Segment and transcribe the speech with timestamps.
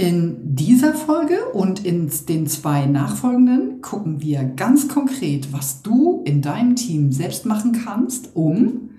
[0.00, 6.40] In dieser Folge und in den zwei nachfolgenden gucken wir ganz konkret, was du in
[6.40, 8.92] deinem Team selbst machen kannst, um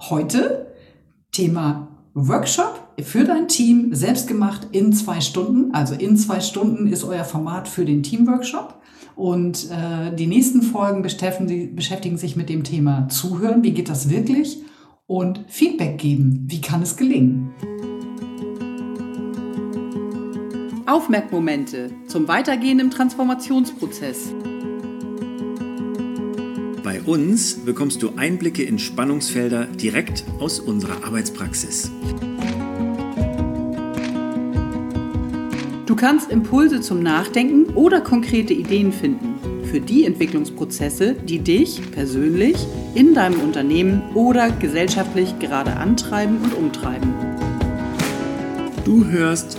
[0.00, 0.72] heute
[1.32, 5.74] Thema Workshop für dein Team selbst gemacht in zwei Stunden.
[5.74, 8.80] Also in zwei Stunden ist euer Format für den Teamworkshop.
[9.16, 13.62] Und äh, die nächsten Folgen beschäftigen, beschäftigen sich mit dem Thema Zuhören.
[13.62, 14.62] Wie geht das wirklich?
[15.06, 16.46] Und Feedback geben.
[16.46, 17.50] Wie kann es gelingen?
[20.88, 24.32] Aufmerkmomente zum Weitergehen im Transformationsprozess.
[26.82, 31.90] Bei uns bekommst du Einblicke in Spannungsfelder direkt aus unserer Arbeitspraxis.
[35.84, 42.56] Du kannst Impulse zum Nachdenken oder konkrete Ideen finden für die Entwicklungsprozesse, die dich persönlich
[42.94, 47.12] in deinem Unternehmen oder gesellschaftlich gerade antreiben und umtreiben.
[48.86, 49.58] Du hörst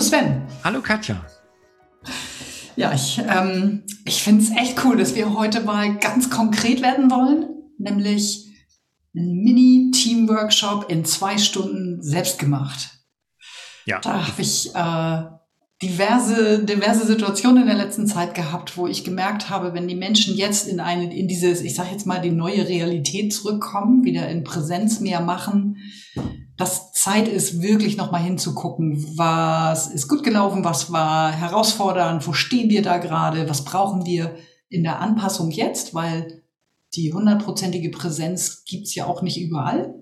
[0.00, 0.42] Hallo Sven.
[0.64, 1.26] Hallo Katja.
[2.74, 7.10] Ja, ich, ähm, ich finde es echt cool, dass wir heute mal ganz konkret werden
[7.10, 8.46] wollen, nämlich
[9.14, 12.88] ein Mini-Team-Workshop in zwei Stunden selbst gemacht.
[13.84, 14.00] Ja.
[14.00, 15.22] Da habe ich äh,
[15.86, 20.34] diverse, diverse Situationen in der letzten Zeit gehabt, wo ich gemerkt habe, wenn die Menschen
[20.34, 24.44] jetzt in eine, in dieses, ich sage jetzt mal, die neue Realität zurückkommen, wieder in
[24.44, 25.76] Präsenz mehr machen,
[26.60, 32.68] dass Zeit ist, wirklich nochmal hinzugucken, was ist gut gelaufen, was war herausfordernd, wo stehen
[32.68, 34.36] wir da gerade, was brauchen wir
[34.68, 36.42] in der Anpassung jetzt, weil
[36.94, 39.94] die hundertprozentige Präsenz gibt's ja auch nicht überall.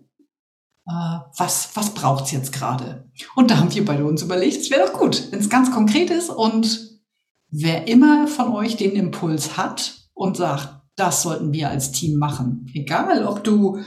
[0.87, 3.09] Äh, was was braucht's jetzt gerade?
[3.37, 6.10] Und da haben wir bei uns überlegt, es wäre doch gut, wenn es ganz konkret
[6.10, 7.00] ist und
[7.50, 12.66] wer immer von euch den Impuls hat und sagt, das sollten wir als Team machen.
[12.75, 13.78] Egal, ob du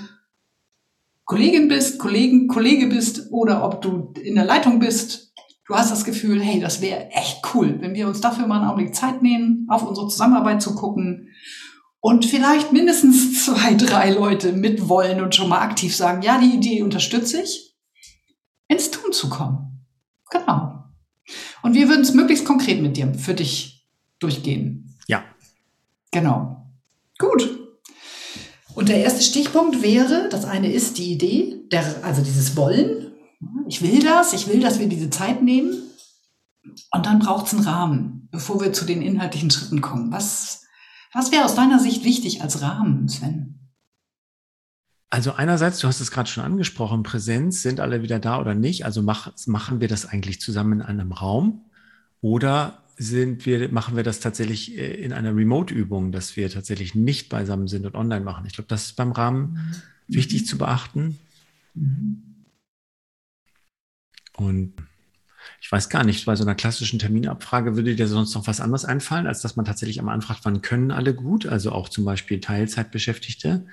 [1.32, 5.34] Kollegin bist, Kollegen, Kollege bist oder ob du in der Leitung bist,
[5.66, 8.70] du hast das Gefühl, hey, das wäre echt cool, wenn wir uns dafür mal einen
[8.70, 11.30] Augenblick Zeit nehmen, auf unsere Zusammenarbeit zu gucken
[12.02, 16.82] und vielleicht mindestens zwei, drei Leute mitwollen und schon mal aktiv sagen, ja, die Idee
[16.82, 17.78] unterstütze ich,
[18.68, 19.86] ins Tun zu kommen.
[20.32, 20.84] Genau.
[21.64, 23.88] Und wir würden es möglichst konkret mit dir, für dich
[24.20, 24.98] durchgehen.
[25.08, 25.24] Ja.
[26.12, 26.68] Genau.
[27.18, 27.61] Gut.
[28.74, 33.12] Und der erste Stichpunkt wäre, das eine ist die Idee, der, also dieses Wollen.
[33.68, 35.74] Ich will das, ich will, dass wir diese Zeit nehmen.
[36.92, 40.12] Und dann braucht es einen Rahmen, bevor wir zu den inhaltlichen Schritten kommen.
[40.12, 40.64] Was,
[41.14, 43.60] was wäre aus deiner Sicht wichtig als Rahmen, Sven?
[45.10, 48.86] Also einerseits, du hast es gerade schon angesprochen, Präsenz, sind alle wieder da oder nicht?
[48.86, 51.66] Also mach, machen wir das eigentlich zusammen in einem Raum?
[52.22, 57.30] Oder sind wir, machen wir das tatsächlich äh, in einer Remote-Übung, dass wir tatsächlich nicht
[57.30, 58.46] beisammen sind und online machen.
[58.46, 59.54] Ich glaube, das ist beim Rahmen
[60.08, 60.16] mhm.
[60.16, 61.18] wichtig zu beachten.
[61.74, 62.22] Mhm.
[64.38, 64.74] Und
[65.60, 68.86] ich weiß gar nicht, bei so einer klassischen Terminabfrage würde dir sonst noch was anderes
[68.86, 72.40] einfallen, als dass man tatsächlich einmal anfragt, wann können alle gut, also auch zum Beispiel
[72.40, 73.66] Teilzeitbeschäftigte,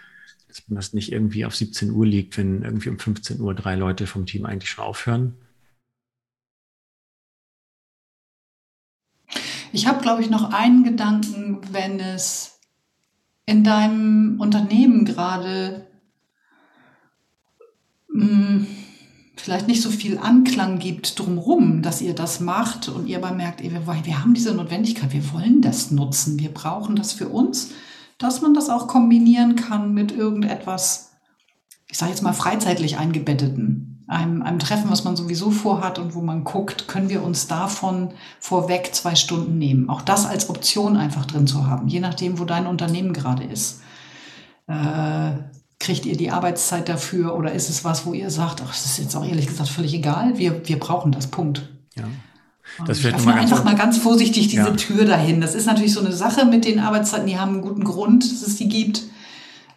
[0.49, 3.75] dass man das nicht irgendwie auf 17 Uhr liegt, wenn irgendwie um 15 Uhr drei
[3.75, 5.35] Leute vom Team eigentlich schon aufhören.
[9.73, 12.61] Ich habe, glaube ich, noch einen Gedanken, wenn es
[13.47, 15.87] in deinem Unternehmen gerade
[18.13, 18.67] hm,
[19.37, 23.63] vielleicht nicht so viel Anklang gibt drumherum, dass ihr das macht und ihr aber merkt,
[23.63, 27.71] wir, wir haben diese Notwendigkeit, wir wollen das nutzen, wir brauchen das für uns,
[28.19, 31.13] dass man das auch kombinieren kann mit irgendetwas,
[31.89, 36.23] ich sage jetzt mal freizeitlich eingebetteten einem, einem Treffen, was man sowieso vorhat und wo
[36.23, 38.11] man guckt, können wir uns davon
[38.41, 39.91] vorweg zwei Stunden nehmen.
[39.91, 43.83] Auch das als Option einfach drin zu haben, je nachdem, wo dein Unternehmen gerade ist.
[44.67, 45.33] Äh,
[45.79, 48.99] kriegt ihr die Arbeitszeit dafür oder ist es was, wo ihr sagt, ach, das ist
[48.99, 51.69] jetzt auch ehrlich gesagt völlig egal, wir, wir brauchen das, Punkt.
[51.95, 52.05] Ja.
[52.87, 54.71] Das ich öffne einfach mal ganz vorsichtig diese ja.
[54.73, 55.41] Tür dahin.
[55.41, 58.47] Das ist natürlich so eine Sache mit den Arbeitszeiten, die haben einen guten Grund, dass
[58.47, 59.03] es die gibt.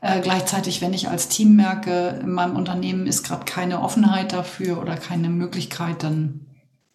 [0.02, 4.82] Äh, gleichzeitig, wenn ich als Team merke, in meinem Unternehmen ist gerade keine Offenheit dafür
[4.82, 6.48] oder keine Möglichkeit, dann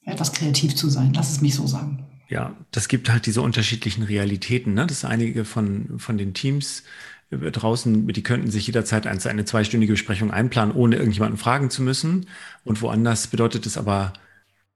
[0.05, 1.13] etwas kreativ zu sein.
[1.15, 2.05] Lass es mich so sagen.
[2.29, 4.87] Ja, das gibt halt diese unterschiedlichen Realitäten, ne?
[4.87, 6.83] dass einige von, von den Teams
[7.31, 12.27] draußen, die könnten sich jederzeit eine, eine zweistündige Besprechung einplanen, ohne irgendjemanden fragen zu müssen.
[12.65, 14.13] Und woanders bedeutet es aber,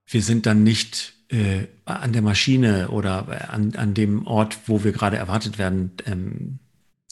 [0.06, 4.92] wir sind dann nicht äh, an der Maschine oder an, an dem Ort, wo wir
[4.92, 5.92] gerade erwartet werden.
[6.06, 6.58] Ähm,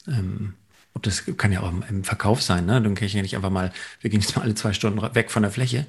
[0.09, 0.55] ähm,
[0.99, 2.83] ob das kann ja auch im Verkauf sein, ne?
[2.83, 5.31] Dann kann ich ja nicht einfach mal, wir gehen jetzt mal alle zwei Stunden weg
[5.31, 5.87] von der Fläche.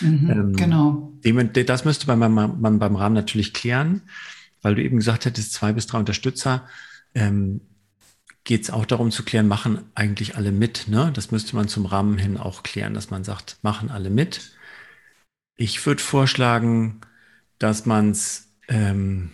[0.00, 1.12] Mhm, ähm, genau.
[1.66, 4.02] Das müsste man, man beim Rahmen natürlich klären,
[4.62, 6.66] weil du eben gesagt hättest, zwei bis drei Unterstützer.
[7.14, 7.60] Ähm,
[8.44, 10.88] geht es auch darum zu klären, machen eigentlich alle mit.
[10.88, 11.12] Ne?
[11.14, 14.56] Das müsste man zum Rahmen hin auch klären, dass man sagt, machen alle mit.
[15.56, 17.02] Ich würde vorschlagen,
[17.58, 19.30] dass man es, ähm,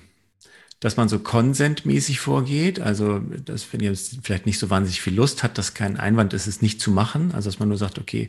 [0.81, 2.81] dass man so konsentmäßig vorgeht.
[2.81, 6.47] Also, dass wenn ihr vielleicht nicht so wahnsinnig viel Lust hat, dass kein Einwand ist,
[6.47, 7.33] es nicht zu machen.
[7.35, 8.29] Also, dass man nur sagt, okay,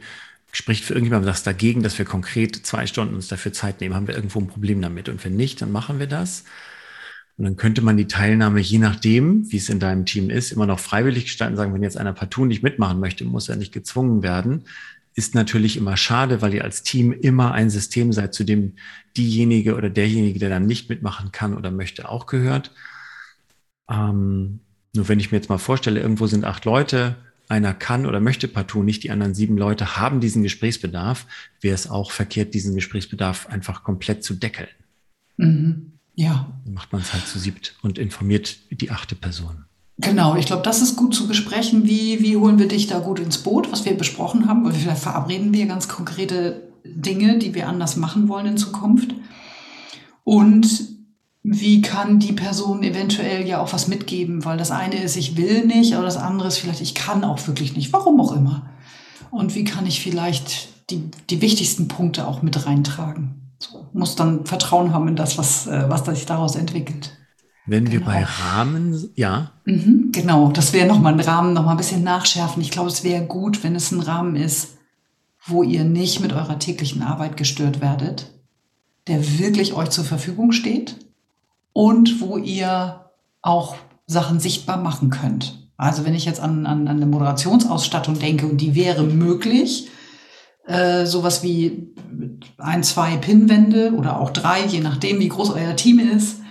[0.51, 4.07] spricht für irgendjemanden das dagegen, dass wir konkret zwei Stunden uns dafür Zeit nehmen, haben
[4.07, 5.09] wir irgendwo ein Problem damit.
[5.09, 6.43] Und wenn nicht, dann machen wir das.
[7.37, 10.65] Und dann könnte man die Teilnahme, je nachdem, wie es in deinem Team ist, immer
[10.65, 14.23] noch freiwillig gestalten, sagen, wenn jetzt einer partout nicht mitmachen möchte, muss er nicht gezwungen
[14.23, 14.65] werden.
[15.19, 18.77] Ist natürlich immer schade, weil ihr als Team immer ein System seid, zu dem
[19.17, 22.71] diejenige oder derjenige, der dann nicht mitmachen kann oder möchte, auch gehört.
[23.91, 24.61] Ähm,
[24.95, 27.17] nur wenn ich mir jetzt mal vorstelle, irgendwo sind acht Leute,
[27.49, 31.25] einer kann oder möchte partout nicht, die anderen sieben Leute haben diesen Gesprächsbedarf,
[31.59, 34.69] wäre es auch verkehrt, diesen Gesprächsbedarf einfach komplett zu deckeln.
[35.35, 35.99] Mhm.
[36.15, 36.49] Ja.
[36.63, 39.65] Dann macht man es halt zu siebt und informiert die achte Person.
[40.01, 41.85] Genau, ich glaube, das ist gut zu besprechen.
[41.85, 44.63] Wie, wie holen wir dich da gut ins Boot, was wir besprochen haben?
[44.63, 49.13] Weil vielleicht verabreden wir ganz konkrete Dinge, die wir anders machen wollen in Zukunft.
[50.23, 50.87] Und
[51.43, 54.45] wie kann die Person eventuell ja auch was mitgeben?
[54.45, 57.45] Weil das eine ist, ich will nicht, aber das andere ist vielleicht, ich kann auch
[57.47, 57.91] wirklich nicht.
[57.91, 58.69] Warum auch immer.
[59.31, 63.51] Und wie kann ich vielleicht die, die wichtigsten Punkte auch mit reintragen?
[63.59, 67.18] So, muss dann Vertrauen haben in das, was, äh, was sich daraus entwickelt.
[67.69, 68.07] Wenn genau.
[68.07, 69.51] wir bei Rahmen, ja.
[69.65, 72.61] Mhm, genau, das wäre nochmal ein Rahmen, nochmal ein bisschen nachschärfen.
[72.61, 74.77] Ich glaube, es wäre gut, wenn es ein Rahmen ist,
[75.45, 78.31] wo ihr nicht mit eurer täglichen Arbeit gestört werdet,
[79.07, 80.97] der wirklich euch zur Verfügung steht
[81.73, 83.05] und wo ihr
[83.41, 83.75] auch
[84.05, 85.69] Sachen sichtbar machen könnt.
[85.77, 89.87] Also wenn ich jetzt an, an, an eine Moderationsausstattung denke und die wäre möglich,
[90.67, 91.93] äh, sowas wie
[92.57, 96.41] ein, zwei Pinwände oder auch drei, je nachdem, wie groß euer Team ist.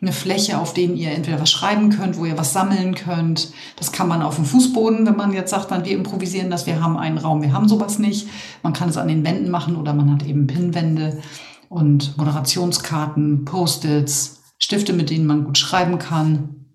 [0.00, 3.52] Eine Fläche, auf denen ihr entweder was schreiben könnt, wo ihr was sammeln könnt.
[3.76, 6.80] Das kann man auf dem Fußboden, wenn man jetzt sagt, dann wir improvisieren das, wir
[6.80, 8.28] haben einen Raum, wir haben sowas nicht.
[8.62, 11.20] Man kann es an den Wänden machen oder man hat eben Pinwände
[11.68, 16.66] und Moderationskarten, Post-its, Stifte, mit denen man gut schreiben kann.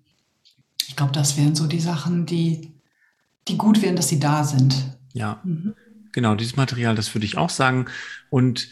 [0.86, 2.74] Ich glaube, das wären so die Sachen, die,
[3.48, 4.96] die gut wären, dass sie da sind.
[5.12, 5.40] Ja.
[5.44, 5.74] Mhm.
[6.12, 7.86] Genau, dieses Material, das würde ich auch sagen.
[8.30, 8.68] Und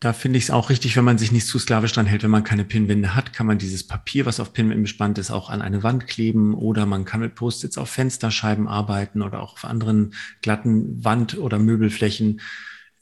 [0.00, 2.22] da finde ich es auch richtig, wenn man sich nicht zu sklavisch dran hält.
[2.22, 5.48] Wenn man keine Pinwände hat, kann man dieses Papier, was auf Pinwänden bespannt ist, auch
[5.48, 9.64] an eine Wand kleben oder man kann mit Post-its auf Fensterscheiben arbeiten oder auch auf
[9.64, 10.12] anderen
[10.42, 12.40] glatten Wand- oder Möbelflächen.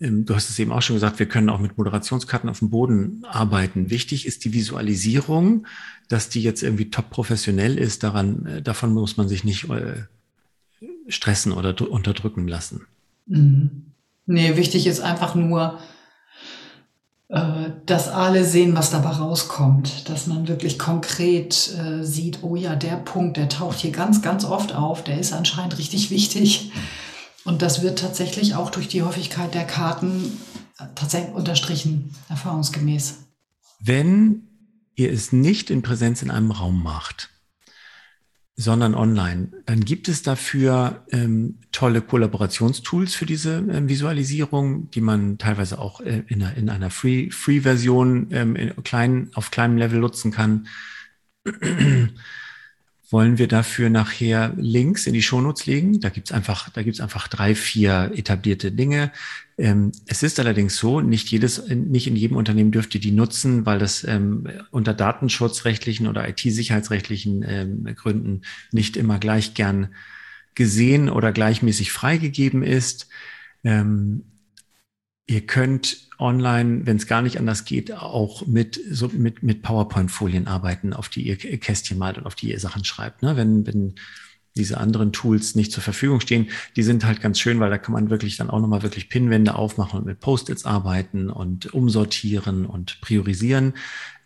[0.01, 2.71] Ähm, du hast es eben auch schon gesagt, wir können auch mit Moderationskarten auf dem
[2.71, 3.91] Boden arbeiten.
[3.91, 5.67] Wichtig ist die Visualisierung,
[6.09, 8.05] dass die jetzt irgendwie top professionell ist.
[8.05, 10.05] Daran, äh, davon muss man sich nicht äh,
[11.09, 12.83] stressen oder unterdrücken lassen.
[13.27, 13.87] Mhm.
[14.27, 15.81] Nee, wichtig ist einfach nur,
[17.29, 20.09] dass alle sehen, was dabei rauskommt.
[20.09, 24.45] Dass man wirklich konkret äh, sieht, oh ja, der Punkt, der taucht hier ganz, ganz
[24.45, 26.71] oft auf, der ist anscheinend richtig wichtig.
[27.45, 30.39] Und das wird tatsächlich auch durch die Häufigkeit der Karten
[30.79, 33.17] äh, tatsächlich unterstrichen, erfahrungsgemäß.
[33.81, 34.49] Wenn
[34.95, 37.31] ihr es nicht in Präsenz in einem Raum macht,
[38.57, 39.49] sondern online.
[39.67, 46.01] Dann gibt es dafür ähm, tolle Kollaborationstools für diese ähm, Visualisierung, die man teilweise auch
[46.01, 50.69] äh, in, einer, in einer Free-Version Free ähm, klein, auf kleinem Level nutzen kann
[53.11, 56.01] wollen wir dafür nachher Links in die Shownotes legen.
[56.01, 59.13] Da gibt's einfach, da gibt's einfach drei, vier etablierte Dinge.
[59.57, 63.67] Ähm, es ist allerdings so, nicht jedes, nicht in jedem Unternehmen dürft ihr die nutzen,
[63.67, 68.43] weil das ähm, unter datenschutzrechtlichen oder IT-sicherheitsrechtlichen ähm, Gründen
[68.73, 69.95] nicht immer gleich gern
[70.55, 73.09] gesehen oder gleichmäßig freigegeben ist.
[75.27, 80.47] Ihr könnt online, wenn es gar nicht anders geht, auch mit, so mit, mit PowerPoint-Folien
[80.47, 83.23] arbeiten, auf die ihr Kästchen malt und auf die ihr Sachen schreibt.
[83.23, 83.37] Ne?
[83.37, 83.95] Wenn, wenn
[84.57, 87.93] diese anderen Tools nicht zur Verfügung stehen, die sind halt ganz schön, weil da kann
[87.93, 93.01] man wirklich dann auch nochmal wirklich Pinwände aufmachen und mit Post-its arbeiten und umsortieren und
[93.01, 93.75] priorisieren.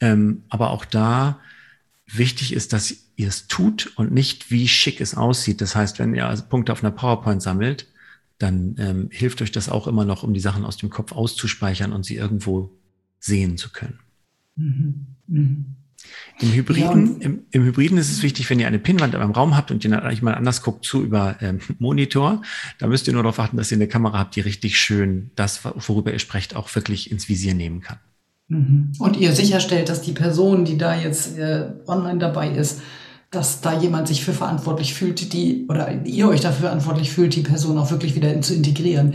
[0.00, 1.40] Ähm, aber auch da
[2.06, 5.61] wichtig ist, dass ihr es tut und nicht wie schick es aussieht.
[5.61, 7.87] Das heißt, wenn ihr also Punkte auf einer PowerPoint sammelt,
[8.38, 11.92] dann ähm, hilft euch das auch immer noch, um die Sachen aus dem Kopf auszuspeichern
[11.92, 12.70] und sie irgendwo
[13.18, 13.99] sehen zu können.
[14.56, 15.06] Mhm.
[15.26, 15.77] Mhm.
[16.41, 19.33] Im Hybriden, ja, im, im, Hybriden ist es wichtig, wenn ihr eine Pinnwand in eurem
[19.33, 20.05] Raum habt und jemand
[20.37, 22.43] anders guckt zu über ähm, Monitor,
[22.79, 25.61] da müsst ihr nur darauf achten, dass ihr eine Kamera habt, die richtig schön das,
[25.65, 27.99] worüber ihr sprecht, auch wirklich ins Visier nehmen kann.
[28.49, 28.93] Mhm.
[28.99, 32.81] Und ihr sicherstellt, dass die Person, die da jetzt äh, online dabei ist,
[33.31, 37.43] dass da jemand sich für verantwortlich fühlt, die oder ihr euch dafür verantwortlich fühlt, die
[37.43, 39.15] Person auch wirklich wieder zu integrieren.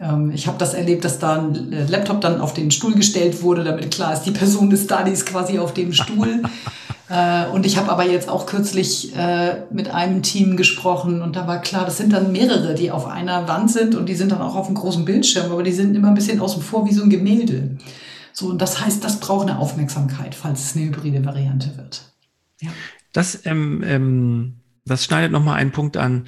[0.00, 3.42] Ähm, ich habe das erlebt, dass da ein äh, Laptop dann auf den Stuhl gestellt
[3.42, 6.42] wurde, damit klar ist, die Person ist da, die ist quasi auf dem Stuhl.
[7.08, 11.46] äh, und ich habe aber jetzt auch kürzlich äh, mit einem Team gesprochen und da
[11.46, 14.40] war klar, das sind dann mehrere, die auf einer Wand sind und die sind dann
[14.40, 17.02] auch auf einem großen Bildschirm, aber die sind immer ein bisschen außen vor wie so
[17.02, 17.76] ein Gemälde.
[18.32, 22.02] So, und das heißt, das braucht eine Aufmerksamkeit, falls es eine hybride Variante wird.
[22.60, 22.70] Ja.
[23.12, 24.54] Das, ähm, ähm,
[24.86, 26.26] das schneidet nochmal einen Punkt an.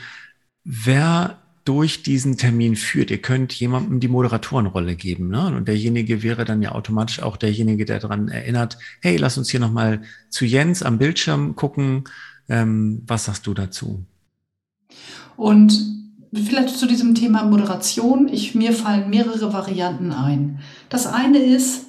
[0.64, 3.11] Wer durch diesen Termin führt.
[3.11, 5.28] Ihr könnt jemandem die Moderatorenrolle geben.
[5.28, 5.47] Ne?
[5.47, 9.61] Und derjenige wäre dann ja automatisch auch derjenige, der daran erinnert, hey, lass uns hier
[9.61, 12.04] nochmal zu Jens am Bildschirm gucken.
[12.49, 14.04] Ähm, was sagst du dazu?
[15.37, 15.73] Und
[16.35, 18.28] vielleicht zu diesem Thema Moderation.
[18.28, 20.61] Ich, mir fallen mehrere Varianten ein.
[20.90, 21.87] Das eine ist,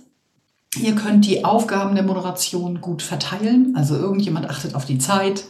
[0.77, 3.74] ihr könnt die Aufgaben der Moderation gut verteilen.
[3.75, 5.44] Also irgendjemand achtet auf die Zeit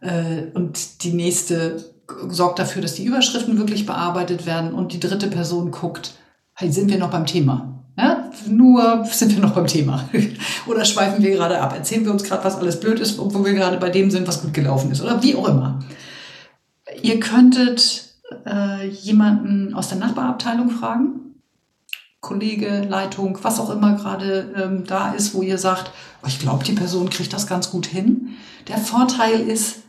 [0.00, 1.92] äh, und die nächste
[2.28, 6.14] sorgt dafür, dass die Überschriften wirklich bearbeitet werden und die dritte Person guckt,
[6.54, 7.82] hey, sind wir noch beim Thema?
[7.96, 10.08] Ja, nur sind wir noch beim Thema.
[10.66, 11.74] oder schweifen wir gerade ab?
[11.76, 14.42] Erzählen wir uns gerade, was alles blöd ist, obwohl wir gerade bei dem sind, was
[14.42, 15.02] gut gelaufen ist.
[15.02, 15.80] Oder wie auch immer.
[17.02, 18.14] Ihr könntet
[18.46, 21.36] äh, jemanden aus der Nachbarabteilung fragen.
[22.20, 25.90] Kollege, Leitung, was auch immer gerade ähm, da ist, wo ihr sagt,
[26.22, 28.36] oh, ich glaube, die Person kriegt das ganz gut hin.
[28.68, 29.80] Der Vorteil ist,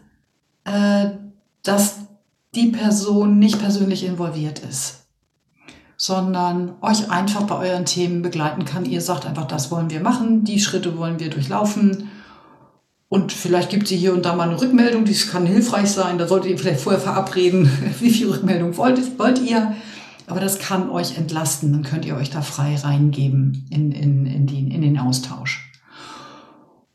[0.65, 1.11] äh,
[1.61, 2.02] dass
[2.55, 5.05] die Person nicht persönlich involviert ist,
[5.97, 8.85] sondern euch einfach bei euren Themen begleiten kann.
[8.85, 12.09] Ihr sagt einfach, das wollen wir machen, die Schritte wollen wir durchlaufen.
[13.09, 16.17] Und vielleicht gibt sie hier und da mal eine Rückmeldung, die kann hilfreich sein.
[16.17, 17.69] Da solltet ihr vielleicht vorher verabreden,
[17.99, 19.75] wie viel Rückmeldung wollt, wollt ihr.
[20.27, 21.71] Aber das kann euch entlasten.
[21.73, 25.72] Dann könnt ihr euch da frei reingeben in, in, in, die, in den Austausch.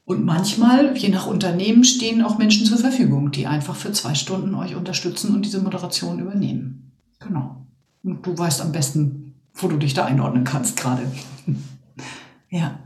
[0.08, 4.54] Und manchmal, je nach Unternehmen, stehen auch Menschen zur Verfügung, die einfach für zwei Stunden
[4.54, 6.92] euch unterstützen und diese Moderation übernehmen.
[7.18, 7.66] Genau.
[8.02, 11.02] Und du weißt am besten, wo du dich da einordnen kannst gerade.
[12.48, 12.78] ja.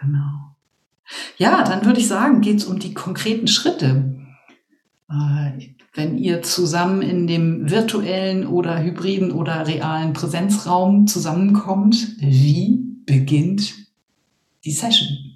[0.00, 0.56] Genau.
[1.36, 4.16] Ja, dann würde ich sagen, geht es um die konkreten Schritte.
[5.10, 13.74] Äh, wenn ihr zusammen in dem virtuellen oder hybriden oder realen Präsenzraum zusammenkommt, wie beginnt
[14.64, 15.27] die Session?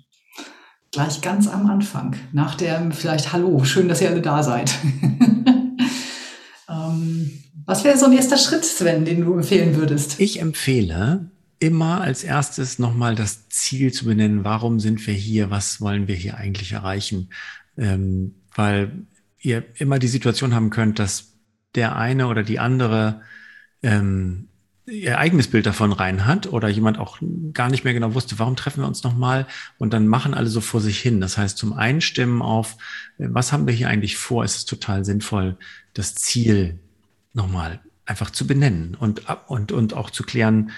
[0.93, 4.75] Gleich ganz am Anfang, nach dem vielleicht Hallo, schön, dass ihr alle da seid.
[6.69, 7.31] ähm,
[7.65, 10.21] was wäre so ein erster Schritt, Sven, den du empfehlen würdest?
[10.21, 15.81] Ich empfehle, immer als erstes nochmal das Ziel zu benennen, warum sind wir hier, was
[15.81, 17.31] wollen wir hier eigentlich erreichen.
[17.79, 19.07] Ähm, weil
[19.39, 21.33] ihr immer die Situation haben könnt, dass
[21.75, 23.23] der eine oder die andere
[23.83, 24.49] ähm,
[24.87, 27.19] ihr eigenes Bild davon rein hat oder jemand auch
[27.53, 29.47] gar nicht mehr genau wusste, warum treffen wir uns nochmal
[29.79, 31.21] und dann machen alle so vor sich hin.
[31.21, 32.77] Das heißt, zum Einstimmen auf,
[33.19, 35.57] äh, was haben wir hier eigentlich vor, ist es total sinnvoll,
[35.95, 36.81] das Ziel
[37.33, 40.73] nochmal einfach zu benennen und, und, und auch zu klären,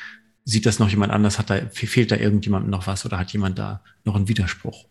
[0.45, 3.59] sieht das noch jemand anders, hat da, fehlt da irgendjemandem noch was oder hat jemand
[3.59, 4.85] da noch einen Widerspruch?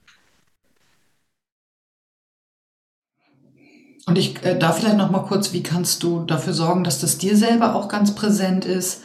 [4.06, 7.18] Und ich äh, da vielleicht noch mal kurz, wie kannst du dafür sorgen, dass das
[7.18, 9.02] dir selber auch ganz präsent ist,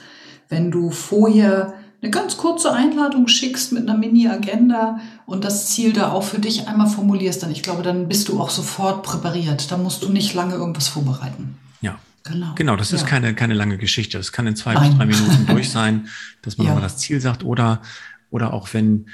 [0.48, 6.12] wenn du vorher eine ganz kurze Einladung schickst mit einer Mini-Agenda und das Ziel da
[6.12, 9.70] auch für dich einmal formulierst, dann ich glaube, dann bist du auch sofort präpariert.
[9.70, 11.58] Da musst du nicht lange irgendwas vorbereiten.
[11.80, 11.98] Ja.
[12.24, 12.52] Genau.
[12.54, 14.18] Genau, das ist keine, keine lange Geschichte.
[14.18, 14.90] Das kann in zwei Nein.
[14.90, 16.08] bis drei Minuten durch sein,
[16.42, 16.74] dass man ja.
[16.74, 17.82] mal das Ziel sagt oder,
[18.30, 19.06] oder auch wenn,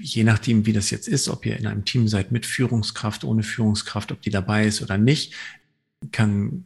[0.00, 3.42] je nachdem, wie das jetzt ist, ob ihr in einem Team seid mit Führungskraft, ohne
[3.42, 5.34] Führungskraft, ob die dabei ist oder nicht,
[6.12, 6.64] kann,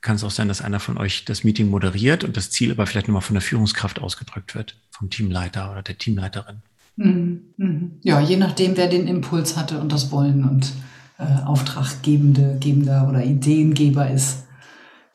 [0.00, 2.86] kann es auch sein, dass einer von euch das Meeting moderiert und das Ziel aber
[2.86, 6.62] vielleicht nochmal von der Führungskraft ausgedrückt wird, vom Teamleiter oder der Teamleiterin.
[6.96, 7.90] Mhm, mhm.
[8.02, 10.72] Ja, je nachdem, wer den Impuls hatte und das Wollen und
[11.18, 14.44] äh, Auftraggebende, Gebender oder Ideengeber ist,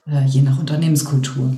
[0.07, 1.55] äh, je nach Unternehmenskultur.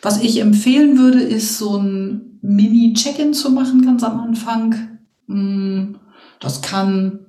[0.00, 4.98] Was ich empfehlen würde, ist so ein Mini-Check-in zu machen, ganz am Anfang.
[5.26, 5.94] Mm,
[6.40, 7.20] das kann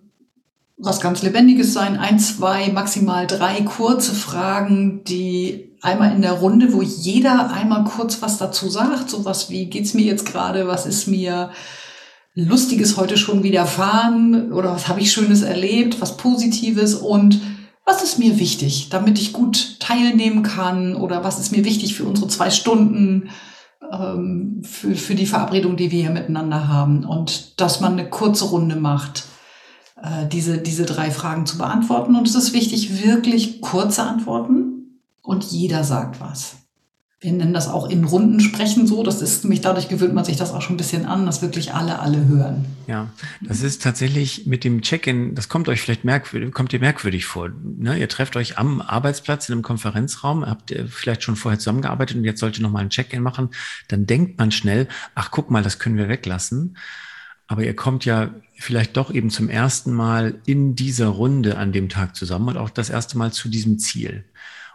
[0.78, 6.74] was ganz Lebendiges sein, ein, zwei, maximal drei kurze Fragen, die einmal in der Runde,
[6.74, 11.08] wo jeder einmal kurz was dazu sagt, sowas wie, geht's mir jetzt gerade, was ist
[11.08, 11.52] mir
[12.36, 14.52] Lustiges heute schon widerfahren?
[14.52, 16.96] Oder was habe ich Schönes erlebt, was Positives?
[16.96, 17.40] Und
[17.86, 20.96] was ist mir wichtig, damit ich gut teilnehmen kann?
[20.96, 23.30] Oder was ist mir wichtig für unsere zwei Stunden,
[23.92, 27.06] ähm, für, für die Verabredung, die wir hier miteinander haben.
[27.06, 29.26] Und dass man eine kurze Runde macht,
[30.02, 32.16] äh, diese, diese drei Fragen zu beantworten.
[32.16, 36.63] Und es ist wichtig, wirklich kurze Antworten und jeder sagt was
[37.24, 39.02] wir nennen das auch in Runden sprechen so.
[39.02, 41.74] Das ist nämlich dadurch gewöhnt man sich das auch schon ein bisschen an, dass wirklich
[41.74, 42.66] alle alle hören.
[42.86, 47.26] Ja, das ist tatsächlich mit dem Check-in, das kommt euch vielleicht merkwürdig, kommt dir merkwürdig
[47.26, 47.50] vor.
[47.64, 47.98] Ne?
[47.98, 52.26] Ihr trefft euch am Arbeitsplatz in einem Konferenzraum, habt ihr vielleicht schon vorher zusammengearbeitet und
[52.26, 53.52] jetzt sollt ihr nochmal ein Check-in machen.
[53.88, 56.76] Dann denkt man schnell, ach guck mal, das können wir weglassen.
[57.48, 61.88] Aber ihr kommt ja vielleicht doch eben zum ersten Mal in dieser Runde an dem
[61.88, 64.26] Tag zusammen und auch das erste Mal zu diesem Ziel.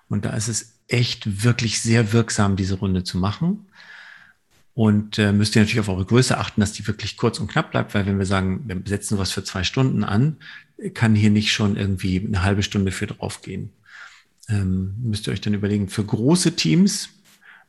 [0.08, 3.66] Und da ist es echt wirklich sehr wirksam, diese Runde zu machen.
[4.74, 7.72] Und äh, müsst ihr natürlich auf eure Größe achten, dass die wirklich kurz und knapp
[7.72, 10.36] bleibt, weil wenn wir sagen, wir setzen was für zwei Stunden an,
[10.94, 13.70] kann hier nicht schon irgendwie eine halbe Stunde für draufgehen.
[14.48, 17.10] Ähm, müsst ihr euch dann überlegen, für große Teams,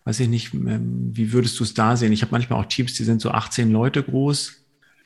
[0.06, 2.14] weiß ich nicht, ähm, wie würdest du es da sehen?
[2.14, 4.54] Ich habe manchmal auch Teams, die sind so 18 Leute groß.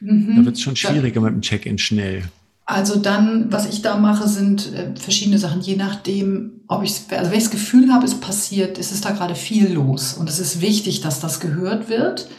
[0.02, 0.36] Mhm.
[0.36, 2.24] Da wird es schon schwieriger mit dem Check-in schnell.
[2.66, 7.32] Also dann, was ich da mache, sind äh, verschiedene Sachen, je nachdem, ob ich, also
[7.32, 10.14] wenn ich das Gefühl habe, es passiert, ist es da gerade viel los.
[10.14, 12.30] Und es ist wichtig, dass das gehört wird,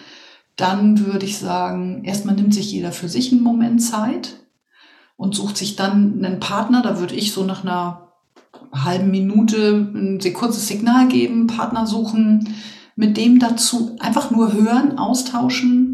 [0.57, 4.37] dann würde ich sagen, erstmal nimmt sich jeder für sich einen Moment Zeit
[5.16, 6.81] und sucht sich dann einen Partner.
[6.81, 8.12] Da würde ich so nach einer
[8.73, 12.54] halben Minute ein kurzes Signal geben, Partner suchen,
[12.97, 15.93] mit dem dazu einfach nur hören, austauschen,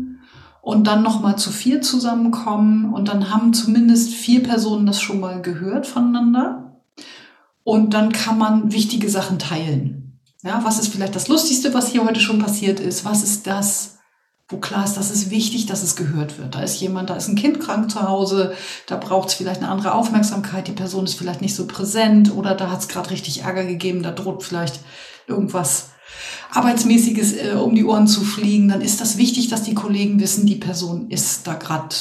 [0.63, 5.41] und dann nochmal zu vier zusammenkommen und dann haben zumindest vier Personen das schon mal
[5.41, 6.81] gehört voneinander.
[7.65, 10.21] Und dann kann man wichtige Sachen teilen.
[10.43, 13.05] Ja, was ist vielleicht das Lustigste, was hier heute schon passiert ist?
[13.05, 13.99] Was ist das,
[14.49, 16.55] wo klar ist, das ist wichtig, dass es gehört wird?
[16.55, 18.55] Da ist jemand, da ist ein Kind krank zu Hause,
[18.87, 22.55] da braucht es vielleicht eine andere Aufmerksamkeit, die Person ist vielleicht nicht so präsent oder
[22.55, 24.81] da hat es gerade richtig Ärger gegeben, da droht vielleicht
[25.27, 25.91] irgendwas
[26.51, 30.47] Arbeitsmäßiges äh, um die Ohren zu fliegen, dann ist das wichtig, dass die Kollegen wissen,
[30.47, 31.95] die Person ist da gerade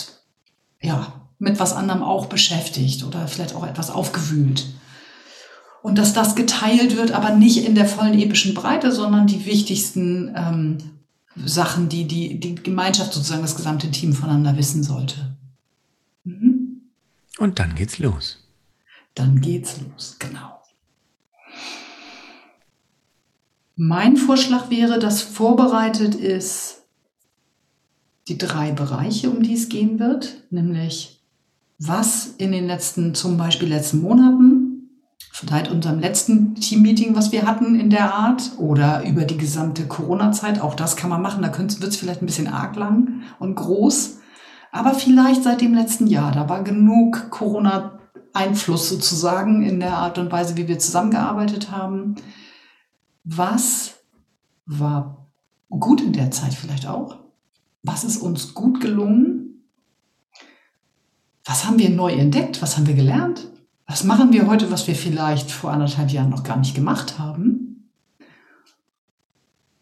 [0.82, 4.66] ja, mit was anderem auch beschäftigt oder vielleicht auch etwas aufgewühlt.
[5.82, 10.34] Und dass das geteilt wird, aber nicht in der vollen epischen Breite, sondern die wichtigsten
[10.36, 10.78] ähm,
[11.46, 15.38] Sachen, die, die die Gemeinschaft sozusagen, das gesamte Team voneinander wissen sollte.
[16.26, 16.82] Mhm.
[17.38, 18.40] Und dann geht's los.
[19.16, 20.59] Dann geht's los, genau.
[23.82, 26.84] Mein Vorschlag wäre, dass vorbereitet ist
[28.28, 31.24] die drei Bereiche, um die es gehen wird, nämlich
[31.78, 34.90] was in den letzten, zum Beispiel letzten Monaten,
[35.32, 40.60] seit unserem letzten Teammeeting, was wir hatten in der Art, oder über die gesamte Corona-Zeit,
[40.60, 44.18] auch das kann man machen, da wird es vielleicht ein bisschen arg lang und groß,
[44.74, 50.34] aber vielleicht seit dem letzten Jahr, da war genug Corona-Einfluss sozusagen in der Art und
[50.34, 52.18] Weise, wie wir zusammengearbeitet haben
[53.38, 53.96] was
[54.66, 55.28] war
[55.70, 57.18] gut in der Zeit vielleicht auch?
[57.84, 59.66] Was ist uns gut gelungen?
[61.46, 62.62] Was haben wir neu entdeckt?
[62.62, 63.48] Was haben wir gelernt?
[63.86, 67.92] Was machen wir heute, was wir vielleicht vor anderthalb Jahren noch gar nicht gemacht haben?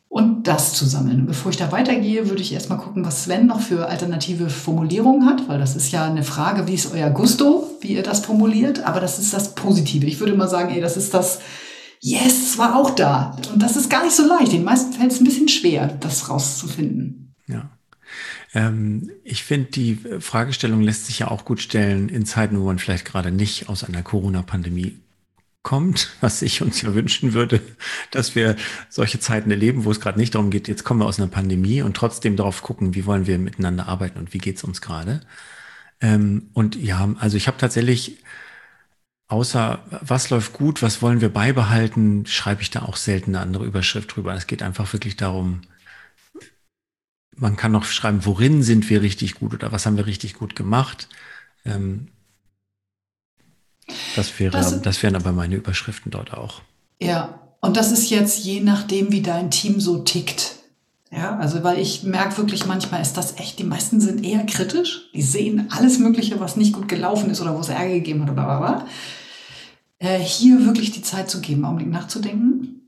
[0.09, 1.25] Und das zu sammeln.
[1.25, 5.47] Bevor ich da weitergehe, würde ich erstmal gucken, was Sven noch für alternative Formulierungen hat,
[5.47, 8.99] weil das ist ja eine Frage, wie ist euer Gusto, wie ihr das formuliert, aber
[8.99, 10.05] das ist das Positive.
[10.05, 11.39] Ich würde mal sagen, ey, das ist das,
[12.01, 13.37] yes, es war auch da.
[13.51, 14.51] Und das ist gar nicht so leicht.
[14.51, 17.35] Den meisten fällt es ein bisschen schwer, das rauszufinden.
[17.47, 17.69] Ja.
[18.53, 22.79] Ähm, ich finde, die Fragestellung lässt sich ja auch gut stellen in Zeiten, wo man
[22.79, 24.99] vielleicht gerade nicht aus einer Corona-Pandemie
[25.63, 27.61] kommt, was ich uns ja wünschen würde,
[28.11, 28.55] dass wir
[28.89, 31.81] solche Zeiten erleben, wo es gerade nicht darum geht, jetzt kommen wir aus einer Pandemie
[31.81, 35.21] und trotzdem darauf gucken, wie wollen wir miteinander arbeiten und wie geht es uns gerade.
[35.99, 38.23] Ähm, und ja, also ich habe tatsächlich
[39.27, 43.65] außer was läuft gut, was wollen wir beibehalten, schreibe ich da auch selten eine andere
[43.65, 44.33] Überschrift drüber.
[44.33, 45.61] Es geht einfach wirklich darum,
[47.35, 50.55] man kann noch schreiben, worin sind wir richtig gut oder was haben wir richtig gut
[50.55, 51.07] gemacht.
[51.65, 52.07] Ähm,
[54.15, 56.61] das, wäre, das, das wären aber meine Überschriften dort auch.
[56.99, 60.55] Ja, und das ist jetzt je nachdem, wie dein Team so tickt.
[61.11, 65.09] Ja, also weil ich merke wirklich manchmal ist das echt, die meisten sind eher kritisch.
[65.13, 68.31] Die sehen alles Mögliche, was nicht gut gelaufen ist oder wo es Ärger gegeben hat
[68.31, 68.83] oder was.
[69.99, 72.81] Äh, hier wirklich die Zeit zu geben, Augenblick nachzudenken.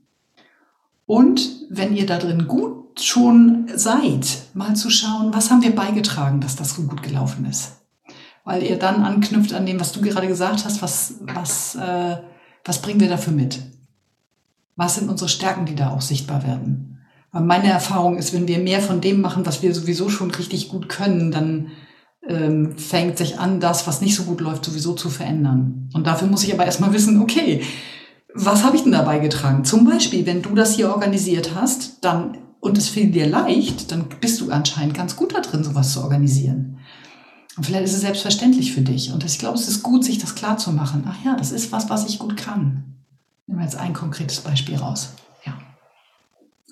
[1.06, 6.40] Und wenn ihr da drin gut schon seid, mal zu schauen, was haben wir beigetragen,
[6.40, 7.72] dass das so gut gelaufen ist.
[8.44, 12.18] Weil ihr dann anknüpft an dem, was du gerade gesagt hast, was, was, äh,
[12.64, 13.60] was bringen wir dafür mit?
[14.76, 16.98] Was sind unsere Stärken, die da auch sichtbar werden?
[17.32, 20.68] Weil meine Erfahrung ist, wenn wir mehr von dem machen, was wir sowieso schon richtig
[20.68, 21.72] gut können, dann
[22.30, 25.90] ähm, fängt sich an, das, was nicht so gut läuft, sowieso zu verändern.
[25.92, 27.62] Und dafür muss ich aber erstmal wissen, okay,
[28.32, 29.64] was habe ich denn dabei getragen?
[29.64, 34.04] Zum Beispiel, wenn du das hier organisiert hast, dann und es fiel dir leicht, dann
[34.20, 36.78] bist du anscheinend ganz gut da drin, sowas zu organisieren.
[37.56, 39.12] Und vielleicht ist es selbstverständlich für dich.
[39.12, 41.04] Und ich glaube, es ist gut, sich das klar zu machen.
[41.08, 42.96] Ach ja, das ist was, was ich gut kann.
[43.46, 45.14] Nehmen wir jetzt ein konkretes Beispiel raus.
[45.44, 45.54] Ja.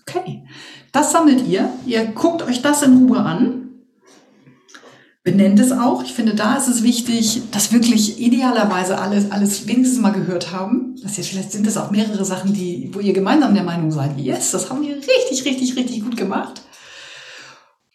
[0.03, 0.45] Okay.
[0.93, 1.71] Das sammelt ihr.
[1.87, 3.68] Ihr guckt euch das in Ruhe an
[5.31, 6.03] benennt es auch.
[6.03, 10.97] Ich finde, da ist es wichtig, dass wirklich idealerweise alles, alles wenigstens mal gehört haben.
[11.03, 14.19] Das jetzt, vielleicht sind es auch mehrere Sachen, die, wo ihr gemeinsam der Meinung seid,
[14.19, 16.63] yes, das haben wir richtig, richtig, richtig gut gemacht.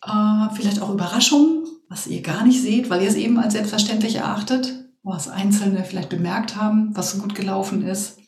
[0.05, 4.17] Äh, vielleicht auch Überraschungen, was ihr gar nicht seht, weil ihr es eben als selbstverständlich
[4.17, 8.19] erachtet, was Einzelne vielleicht bemerkt haben, was so gut gelaufen ist.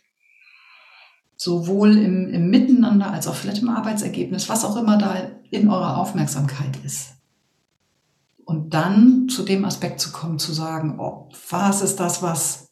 [1.38, 5.15] Sowohl im, im Miteinander als auch vielleicht im Arbeitsergebnis, was auch immer da
[5.52, 7.14] in eurer Aufmerksamkeit ist.
[8.46, 12.70] Und dann zu dem Aspekt zu kommen, zu sagen, oh, was ist das, was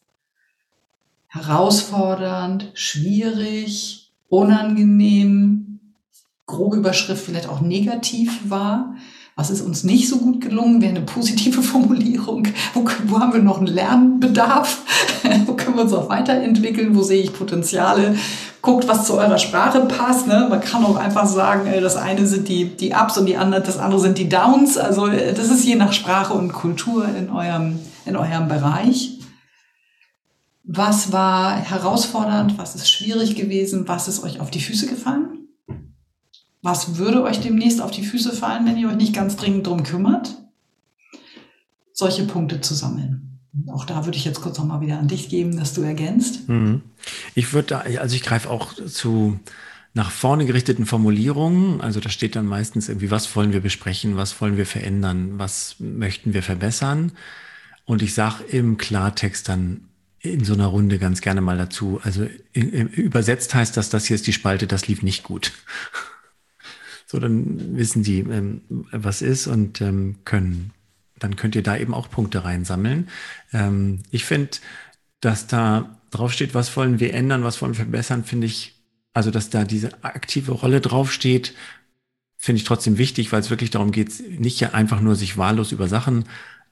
[1.26, 5.80] herausfordernd, schwierig, unangenehm,
[6.46, 8.94] grobe Überschrift vielleicht auch negativ war.
[9.36, 10.80] Was ist uns nicht so gut gelungen?
[10.80, 12.46] Wäre eine positive Formulierung.
[12.72, 14.82] Wo, wo haben wir noch einen Lernbedarf?
[15.46, 16.94] wo können wir uns auch weiterentwickeln?
[16.94, 18.14] Wo sehe ich Potenziale?
[18.64, 20.26] guckt, was zu eurer Sprache passt.
[20.26, 20.46] Ne?
[20.48, 23.60] Man kann auch einfach sagen, äh, das eine sind die, die Ups und die andere,
[23.60, 24.76] das andere sind die Downs.
[24.76, 29.18] Also äh, das ist je nach Sprache und Kultur in eurem, in eurem Bereich.
[30.64, 32.56] Was war herausfordernd?
[32.56, 33.86] Was ist schwierig gewesen?
[33.86, 35.33] Was ist euch auf die Füße gefallen?
[36.64, 39.82] Was würde euch demnächst auf die Füße fallen, wenn ihr euch nicht ganz dringend drum
[39.82, 40.34] kümmert?
[41.92, 43.38] Solche Punkte zu sammeln.
[43.68, 46.48] Auch da würde ich jetzt kurz nochmal wieder an dich geben, dass du ergänzt.
[46.48, 46.80] Mhm.
[47.34, 49.38] Ich würde da, also ich greife auch zu
[49.92, 51.82] nach vorne gerichteten Formulierungen.
[51.82, 55.76] Also da steht dann meistens irgendwie, was wollen wir besprechen, was wollen wir verändern, was
[55.80, 57.12] möchten wir verbessern.
[57.84, 59.82] Und ich sage im Klartext dann
[60.20, 62.00] in so einer Runde ganz gerne mal dazu.
[62.02, 65.52] Also in, in, übersetzt heißt das, das hier ist die Spalte, das lief nicht gut.
[67.14, 70.72] So, dann wissen die, ähm, was ist und ähm, können
[71.20, 73.08] dann könnt ihr da eben auch Punkte reinsammeln.
[73.52, 74.50] Ähm, ich finde,
[75.20, 78.74] dass da draufsteht, was wollen wir ändern, was wollen wir verbessern, finde ich,
[79.12, 81.54] also dass da diese aktive Rolle draufsteht,
[82.36, 85.86] finde ich trotzdem wichtig, weil es wirklich darum geht, nicht einfach nur sich wahllos über
[85.86, 86.24] Sachen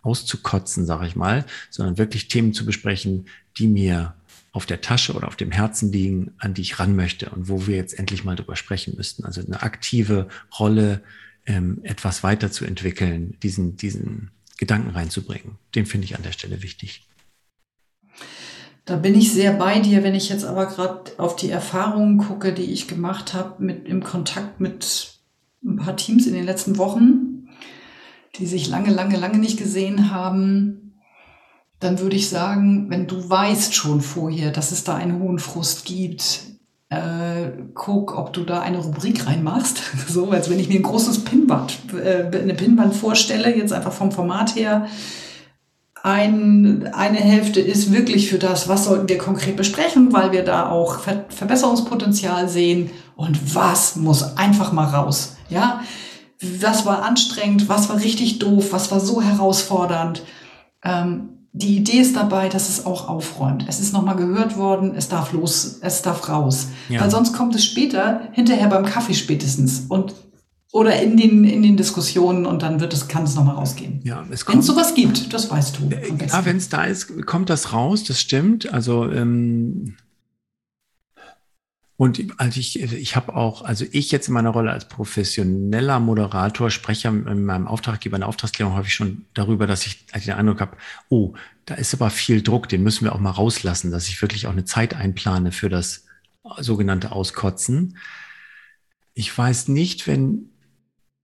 [0.02, 3.28] auszukotzen, sage ich mal, sondern wirklich Themen zu besprechen,
[3.58, 4.16] die mir
[4.52, 7.66] auf der Tasche oder auf dem Herzen liegen, an die ich ran möchte und wo
[7.66, 9.24] wir jetzt endlich mal drüber sprechen müssten.
[9.24, 11.02] Also eine aktive Rolle
[11.46, 15.56] ähm, etwas weiterzuentwickeln, diesen, diesen Gedanken reinzubringen.
[15.74, 17.08] Den finde ich an der Stelle wichtig.
[18.84, 22.52] Da bin ich sehr bei dir, wenn ich jetzt aber gerade auf die Erfahrungen gucke,
[22.52, 25.18] die ich gemacht habe mit im Kontakt mit
[25.64, 27.48] ein paar Teams in den letzten Wochen,
[28.36, 30.81] die sich lange, lange, lange nicht gesehen haben,
[31.82, 35.84] dann würde ich sagen, wenn du weißt schon vorher, dass es da einen hohen Frust
[35.84, 36.52] gibt,
[36.90, 39.82] äh, guck, ob du da eine Rubrik reinmachst.
[40.08, 44.12] so, als wenn ich mir ein großes Pinwand, äh, eine Pinwand vorstelle, jetzt einfach vom
[44.12, 44.86] Format her.
[46.04, 50.68] Ein, eine Hälfte ist wirklich für das, was sollten wir konkret besprechen, weil wir da
[50.68, 55.36] auch Ver Verbesserungspotenzial sehen und was muss einfach mal raus.
[55.48, 55.80] Ja,
[56.40, 60.24] was war anstrengend, was war richtig doof, was war so herausfordernd.
[60.84, 63.66] Ähm, die Idee ist dabei, dass es auch aufräumt.
[63.68, 66.68] Es ist nochmal gehört worden, es darf los, es darf raus.
[66.88, 67.02] Ja.
[67.02, 70.14] Weil sonst kommt es später, hinterher beim Kaffee spätestens und
[70.72, 74.00] oder in den, in den Diskussionen und dann wird es, kann es nochmal rausgehen.
[74.04, 75.90] Ja, es wenn es sowas gibt, das weißt du.
[76.26, 78.72] Ja, wenn es da ist, kommt das raus, das stimmt.
[78.72, 79.96] Also ähm,
[82.02, 86.68] und also ich, ich habe auch, also ich jetzt in meiner Rolle als professioneller Moderator
[86.68, 90.76] spreche in meinem Auftraggeber in der Auftragsklärung häufig schon darüber, dass ich den Eindruck habe,
[91.10, 91.34] oh,
[91.64, 94.50] da ist aber viel Druck, den müssen wir auch mal rauslassen, dass ich wirklich auch
[94.50, 96.06] eine Zeit einplane für das
[96.58, 97.96] sogenannte Auskotzen.
[99.14, 100.50] Ich weiß nicht, wenn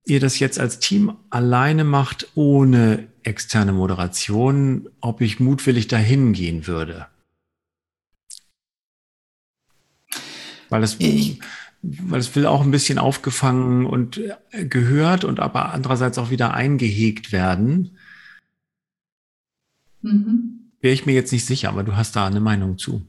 [0.07, 6.69] ihr das jetzt als Team alleine macht, ohne externe Moderation, ob ich mutwillig dahin gehen
[6.69, 7.09] würde.
[10.69, 10.99] Weil es,
[11.83, 16.55] weil es will auch ein bisschen aufgefangen und äh, gehört und aber andererseits auch wieder
[16.55, 17.97] eingehegt werden.
[20.03, 20.71] Mhm.
[20.81, 23.03] Wäre ich mir jetzt nicht sicher, aber du hast da eine Meinung zu.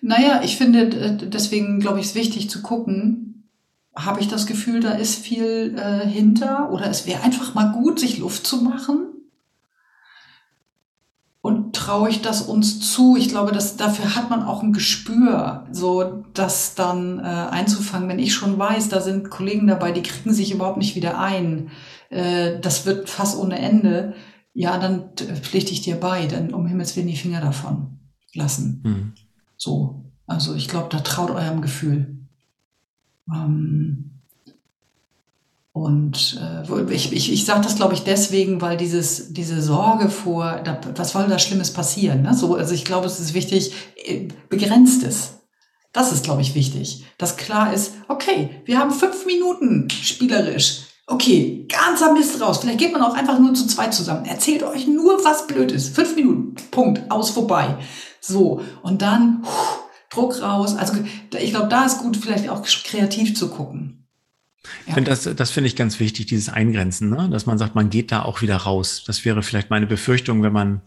[0.00, 3.48] Naja, ich finde, deswegen glaube ich, es wichtig zu gucken,
[3.94, 8.00] habe ich das Gefühl, da ist viel äh, hinter oder es wäre einfach mal gut,
[8.00, 9.11] sich Luft zu machen
[11.42, 13.16] und traue ich das uns zu?
[13.16, 18.08] Ich glaube, dass dafür hat man auch ein Gespür, so das dann äh, einzufangen.
[18.08, 21.70] Wenn ich schon weiß, da sind Kollegen dabei, die kriegen sich überhaupt nicht wieder ein,
[22.10, 24.14] äh, das wird fast ohne Ende.
[24.54, 27.98] Ja, dann pflichte ich dir bei, dann um Himmels Willen die Finger davon
[28.34, 28.80] lassen.
[28.84, 29.12] Mhm.
[29.56, 32.18] So, also ich glaube, da traut eurem Gefühl.
[33.34, 34.11] Ähm,
[35.74, 40.60] Und äh, ich, ich, ich sage das, glaube ich, deswegen, weil dieses, diese Sorge vor,
[40.62, 42.22] da, was soll da Schlimmes passieren?
[42.22, 42.34] Ne?
[42.34, 43.72] So, also ich glaube, es ist wichtig,
[44.04, 45.38] äh, begrenztes.
[45.94, 47.04] Das ist, glaube ich, wichtig.
[47.16, 50.82] Dass klar ist, okay, wir haben fünf Minuten spielerisch.
[51.06, 52.58] Okay, ganzer Mist raus.
[52.58, 54.26] Vielleicht geht man auch einfach nur zu zweit zusammen.
[54.26, 55.94] Erzählt euch nur, was blöd ist.
[55.94, 56.54] Fünf Minuten.
[56.70, 57.10] Punkt.
[57.10, 57.78] Aus vorbei.
[58.20, 58.62] So.
[58.82, 59.48] Und dann puh,
[60.10, 60.76] Druck raus.
[60.76, 60.94] Also
[61.38, 64.01] ich glaube, da ist gut, vielleicht auch kreativ zu gucken.
[64.86, 67.28] Ich finde das, das finde ich ganz wichtig, dieses Eingrenzen, ne?
[67.30, 69.02] dass man sagt, man geht da auch wieder raus.
[69.06, 70.82] Das wäre vielleicht meine Befürchtung, wenn man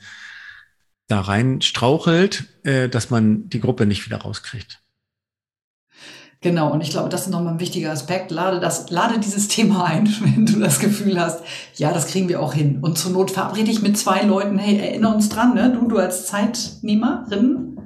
[1.07, 4.81] da rein strauchelt, äh, dass man die Gruppe nicht wieder rauskriegt.
[6.41, 8.29] Genau, und ich glaube, das ist nochmal ein wichtiger Aspekt.
[8.29, 11.43] Lade, das, lade dieses Thema ein, wenn du das Gefühl hast,
[11.75, 12.79] ja, das kriegen wir auch hin.
[12.81, 15.71] Und zur Not verabrede ich mit zwei Leuten, hey, erinnere uns dran, ne?
[15.71, 17.79] du, du als Zeitnehmerin,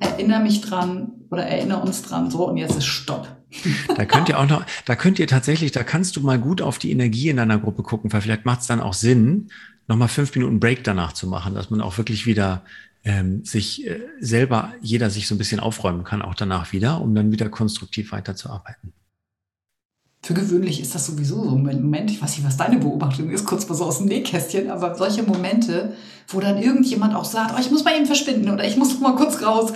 [0.00, 3.37] erinnere mich dran oder erinnere uns dran, so, und jetzt ist Stopp.
[3.96, 6.78] Da könnt ihr auch noch, da könnt ihr tatsächlich, da kannst du mal gut auf
[6.78, 9.48] die Energie in deiner Gruppe gucken, weil vielleicht macht es dann auch Sinn,
[9.86, 12.62] nochmal fünf Minuten Break danach zu machen, dass man auch wirklich wieder
[13.04, 17.14] ähm, sich äh, selber, jeder sich so ein bisschen aufräumen kann, auch danach wieder, um
[17.14, 18.92] dann wieder konstruktiv weiterzuarbeiten.
[20.22, 23.46] Für gewöhnlich ist das sowieso so ein Moment, ich weiß nicht, was deine Beobachtung ist,
[23.46, 25.94] kurz mal so aus dem Nähkästchen, aber solche Momente,
[26.26, 29.14] wo dann irgendjemand auch sagt, oh, ich muss mal eben verschwinden oder ich muss mal
[29.14, 29.72] kurz raus.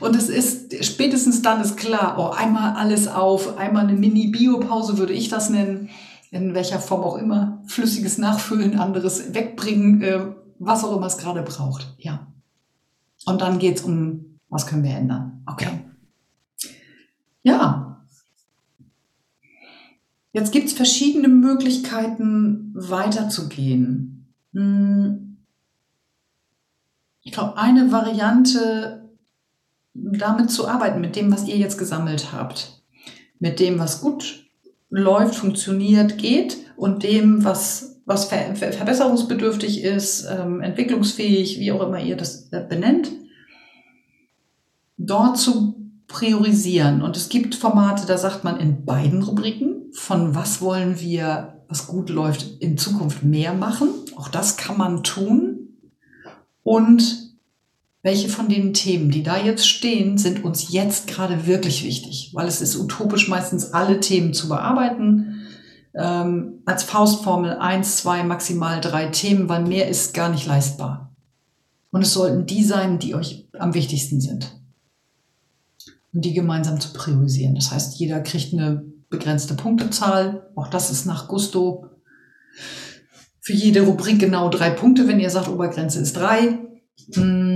[0.00, 5.12] Und es ist, spätestens dann ist klar, oh, einmal alles auf, einmal eine Mini-Biopause würde
[5.12, 5.90] ich das nennen,
[6.30, 10.20] in welcher Form auch immer, flüssiges Nachfüllen, anderes wegbringen, äh,
[10.58, 11.94] was auch immer es gerade braucht.
[11.98, 12.26] Ja.
[13.26, 15.42] Und dann geht's um, was können wir ändern.
[15.46, 15.68] Okay.
[17.42, 17.90] Ja,
[20.32, 24.32] Jetzt gibt es verschiedene Möglichkeiten, weiterzugehen.
[24.52, 25.38] Hm.
[27.22, 28.99] Ich glaube, eine Variante,
[29.94, 32.82] damit zu arbeiten, mit dem, was ihr jetzt gesammelt habt,
[33.38, 34.46] mit dem, was gut
[34.90, 42.00] läuft, funktioniert, geht und dem, was, was ver verbesserungsbedürftig ist, ähm, entwicklungsfähig, wie auch immer
[42.00, 43.10] ihr das äh, benennt,
[44.96, 45.76] dort zu
[46.08, 47.02] priorisieren.
[47.02, 51.86] Und es gibt Formate, da sagt man in beiden Rubriken, von was wollen wir, was
[51.86, 53.88] gut läuft, in Zukunft mehr machen.
[54.16, 55.78] Auch das kann man tun.
[56.62, 57.29] Und
[58.02, 62.48] welche von den Themen, die da jetzt stehen, sind uns jetzt gerade wirklich wichtig, weil
[62.48, 65.36] es ist utopisch, meistens alle Themen zu bearbeiten.
[65.92, 71.14] Ähm, als Faustformel eins, zwei, maximal drei Themen, weil mehr ist gar nicht leistbar.
[71.90, 74.56] Und es sollten die sein, die euch am wichtigsten sind.
[76.12, 77.54] Und die gemeinsam zu priorisieren.
[77.54, 80.50] Das heißt, jeder kriegt eine begrenzte Punktezahl.
[80.54, 81.86] Auch das ist nach Gusto.
[83.40, 86.58] Für jede Rubrik genau drei Punkte, wenn ihr sagt, Obergrenze ist drei.
[87.14, 87.49] Hm.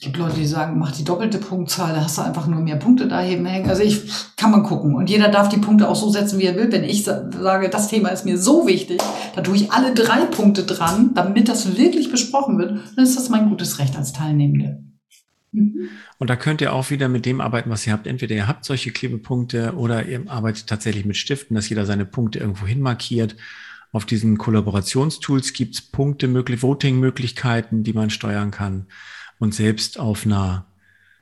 [0.00, 3.08] Gibt Leute, die sagen, mach die doppelte Punktzahl, da hast du einfach nur mehr Punkte
[3.08, 3.68] da hängen.
[3.68, 4.02] Also ich
[4.36, 4.94] kann man gucken.
[4.94, 6.70] Und jeder darf die Punkte auch so setzen, wie er will.
[6.70, 9.00] Wenn ich sage, das Thema ist mir so wichtig,
[9.34, 13.28] da tue ich alle drei Punkte dran, damit das wirklich besprochen wird, dann ist das
[13.28, 14.84] mein gutes Recht als Teilnehmende.
[15.50, 15.88] Mhm.
[16.18, 18.06] Und da könnt ihr auch wieder mit dem arbeiten, was ihr habt.
[18.06, 22.38] Entweder ihr habt solche Klebepunkte oder ihr arbeitet tatsächlich mit Stiften, dass jeder seine Punkte
[22.38, 23.36] irgendwo hin markiert.
[23.90, 26.32] Auf diesen Kollaborationstools gibt es Punkte,
[26.62, 28.86] Voting-Möglichkeiten, die man steuern kann.
[29.38, 30.66] Und selbst auf einer,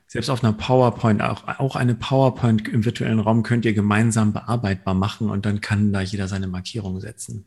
[0.07, 4.93] selbst auf einer PowerPoint, auch, auch eine PowerPoint im virtuellen Raum könnt ihr gemeinsam bearbeitbar
[4.93, 7.45] machen und dann kann da jeder seine Markierung setzen.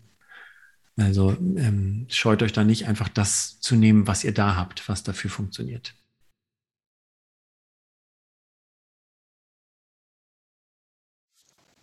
[0.96, 5.02] Also ähm, scheut euch da nicht einfach das zu nehmen, was ihr da habt, was
[5.02, 5.94] dafür funktioniert.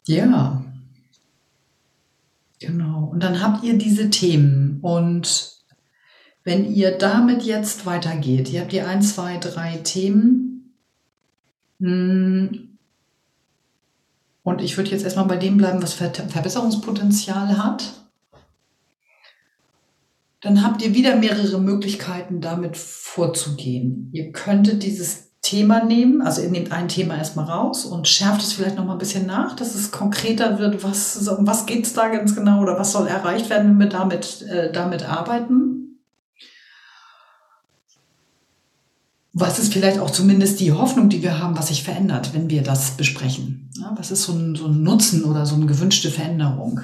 [0.06, 0.64] Ja.
[2.60, 3.06] Genau.
[3.06, 4.80] Und dann habt ihr diese Themen.
[4.82, 5.57] Und
[6.48, 10.74] wenn ihr damit jetzt weitergeht, ihr habt die ein, zwei, drei Themen.
[11.82, 12.78] Hm,
[14.44, 17.92] und ich würde jetzt erstmal bei dem bleiben, was Verbesserungspotenzial hat.
[20.40, 24.10] Dann habt ihr wieder mehrere Möglichkeiten, damit vorzugehen.
[24.14, 26.22] Ihr könntet dieses Thema nehmen.
[26.22, 29.26] Also ihr nehmt ein Thema erstmal raus und schärft es vielleicht noch mal ein bisschen
[29.26, 32.94] nach, dass es konkreter wird, was, um was geht es da ganz genau oder was
[32.94, 35.77] soll erreicht werden, wenn wir damit, äh, damit arbeiten.
[39.40, 42.64] Was ist vielleicht auch zumindest die Hoffnung, die wir haben, was sich verändert, wenn wir
[42.64, 43.70] das besprechen?
[43.96, 46.82] Was ist so ein, so ein Nutzen oder so eine gewünschte Veränderung?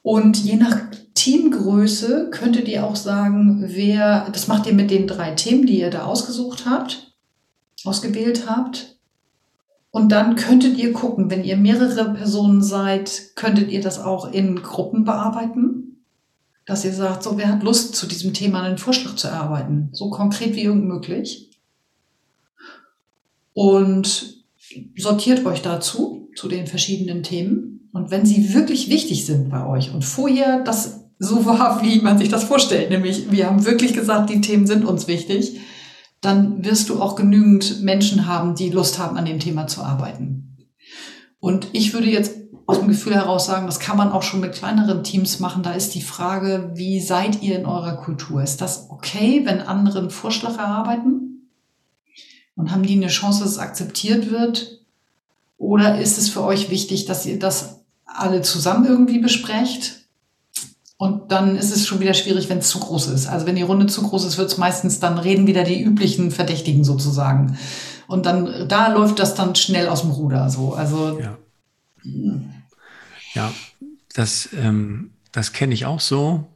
[0.00, 0.78] Und je nach
[1.12, 5.90] Teamgröße könntet ihr auch sagen, wer, das macht ihr mit den drei Themen, die ihr
[5.90, 7.14] da ausgesucht habt,
[7.84, 8.96] ausgewählt habt.
[9.90, 14.62] Und dann könntet ihr gucken, wenn ihr mehrere Personen seid, könntet ihr das auch in
[14.62, 15.93] Gruppen bearbeiten.
[16.66, 19.90] Dass ihr sagt, so, wer hat Lust, zu diesem Thema einen Vorschlag zu erarbeiten?
[19.92, 21.50] So konkret wie irgend möglich.
[23.52, 24.44] Und
[24.96, 27.90] sortiert euch dazu zu den verschiedenen Themen.
[27.92, 32.18] Und wenn sie wirklich wichtig sind bei euch und vorher das so war, wie man
[32.18, 35.60] sich das vorstellt, nämlich wir haben wirklich gesagt, die Themen sind uns wichtig,
[36.20, 40.56] dann wirst du auch genügend Menschen haben, die Lust haben, an dem Thema zu arbeiten.
[41.38, 44.54] Und ich würde jetzt aus dem Gefühl heraus sagen, das kann man auch schon mit
[44.54, 45.62] kleineren Teams machen.
[45.62, 48.42] Da ist die Frage, wie seid ihr in eurer Kultur?
[48.42, 51.50] Ist das okay, wenn andere einen Vorschlag erarbeiten?
[52.56, 54.80] Und haben die eine Chance, dass es akzeptiert wird?
[55.58, 60.04] Oder ist es für euch wichtig, dass ihr das alle zusammen irgendwie besprecht?
[60.96, 63.26] Und dann ist es schon wieder schwierig, wenn es zu groß ist.
[63.26, 66.30] Also wenn die Runde zu groß ist, wird es meistens, dann reden wieder die üblichen
[66.30, 67.58] Verdächtigen sozusagen.
[68.06, 70.74] Und dann, da läuft das dann schnell aus dem Ruder, so.
[70.74, 71.20] Also.
[71.20, 71.36] Ja.
[73.34, 73.52] Ja,
[74.14, 76.48] das, ähm, das kenne ich auch so.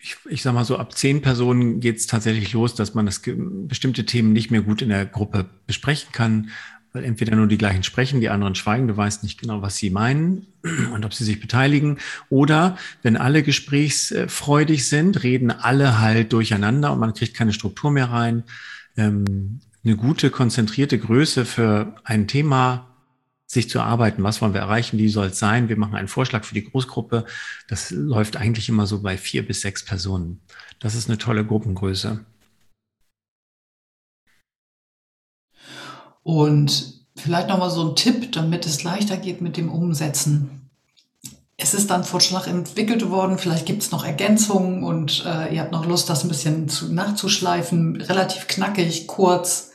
[0.00, 3.22] Ich, ich sag mal so, ab zehn Personen geht es tatsächlich los, dass man das
[3.24, 6.50] bestimmte Themen nicht mehr gut in der Gruppe besprechen kann,
[6.92, 9.90] weil entweder nur die gleichen sprechen, die anderen schweigen, du weißt nicht genau, was sie
[9.90, 10.46] meinen
[10.92, 11.98] und ob sie sich beteiligen.
[12.28, 18.10] Oder wenn alle gesprächsfreudig sind, reden alle halt durcheinander und man kriegt keine Struktur mehr
[18.10, 18.44] rein.
[18.96, 22.87] Ähm, eine gute, konzentrierte Größe für ein Thema
[23.50, 25.70] sich zu erarbeiten, was wollen wir erreichen, wie soll es sein.
[25.70, 27.24] Wir machen einen Vorschlag für die Großgruppe.
[27.66, 30.42] Das läuft eigentlich immer so bei vier bis sechs Personen.
[30.80, 32.24] Das ist eine tolle Gruppengröße.
[36.22, 40.68] Und vielleicht nochmal so ein Tipp, damit es leichter geht mit dem Umsetzen.
[41.56, 45.72] Es ist dann Vorschlag entwickelt worden, vielleicht gibt es noch Ergänzungen und äh, ihr habt
[45.72, 49.72] noch Lust, das ein bisschen zu, nachzuschleifen, relativ knackig, kurz.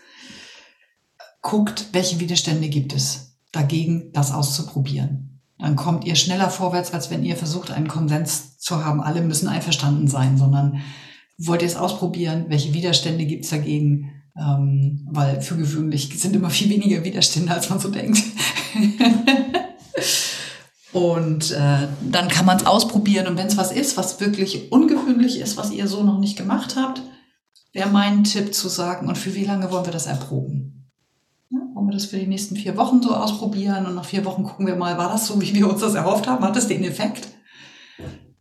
[1.42, 5.40] Guckt, welche Widerstände gibt es dagegen, das auszuprobieren.
[5.58, 9.02] Dann kommt ihr schneller vorwärts, als wenn ihr versucht, einen Konsens zu haben.
[9.02, 10.82] Alle müssen einverstanden sein, sondern
[11.38, 12.46] wollt ihr es ausprobieren?
[12.50, 14.12] Welche Widerstände gibt es dagegen?
[14.36, 18.22] Ähm, weil für gewöhnlich sind immer viel weniger Widerstände, als man so denkt.
[20.92, 23.28] und äh, dann kann man es ausprobieren.
[23.28, 26.76] Und wenn es was ist, was wirklich ungewöhnlich ist, was ihr so noch nicht gemacht
[26.76, 27.02] habt,
[27.74, 30.73] wäre mein Tipp zu sagen, und für wie lange wollen wir das erproben?
[31.74, 34.68] Wollen wir das für die nächsten vier Wochen so ausprobieren und nach vier Wochen gucken
[34.68, 36.44] wir mal, war das so, wie wir uns das erhofft haben?
[36.44, 37.28] Hat es den Effekt?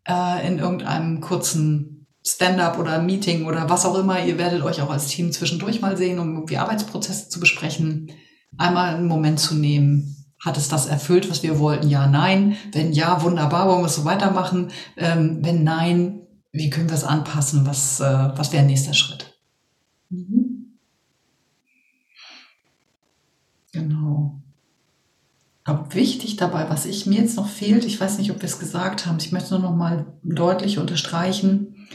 [0.06, 4.24] Äh, in irgendeinem kurzen Stand-up oder Meeting oder was auch immer.
[4.24, 8.10] Ihr werdet euch auch als Team zwischendurch mal sehen, um irgendwie Arbeitsprozesse zu besprechen.
[8.58, 10.16] Einmal einen Moment zu nehmen.
[10.44, 11.88] Hat es das erfüllt, was wir wollten?
[11.88, 12.56] Ja, nein.
[12.72, 14.70] Wenn ja, wunderbar, wollen wir es so weitermachen.
[14.96, 16.20] Ähm, wenn nein,
[16.52, 17.66] wie können wir es anpassen?
[17.66, 19.38] Was, äh, was wäre nächster Schritt?
[20.10, 20.41] Mhm.
[23.72, 24.40] Genau.
[25.64, 28.58] Aber wichtig dabei, was ich mir jetzt noch fehlt, ich weiß nicht, ob wir es
[28.58, 31.88] gesagt haben, ich möchte nur noch mal deutlich unterstreichen,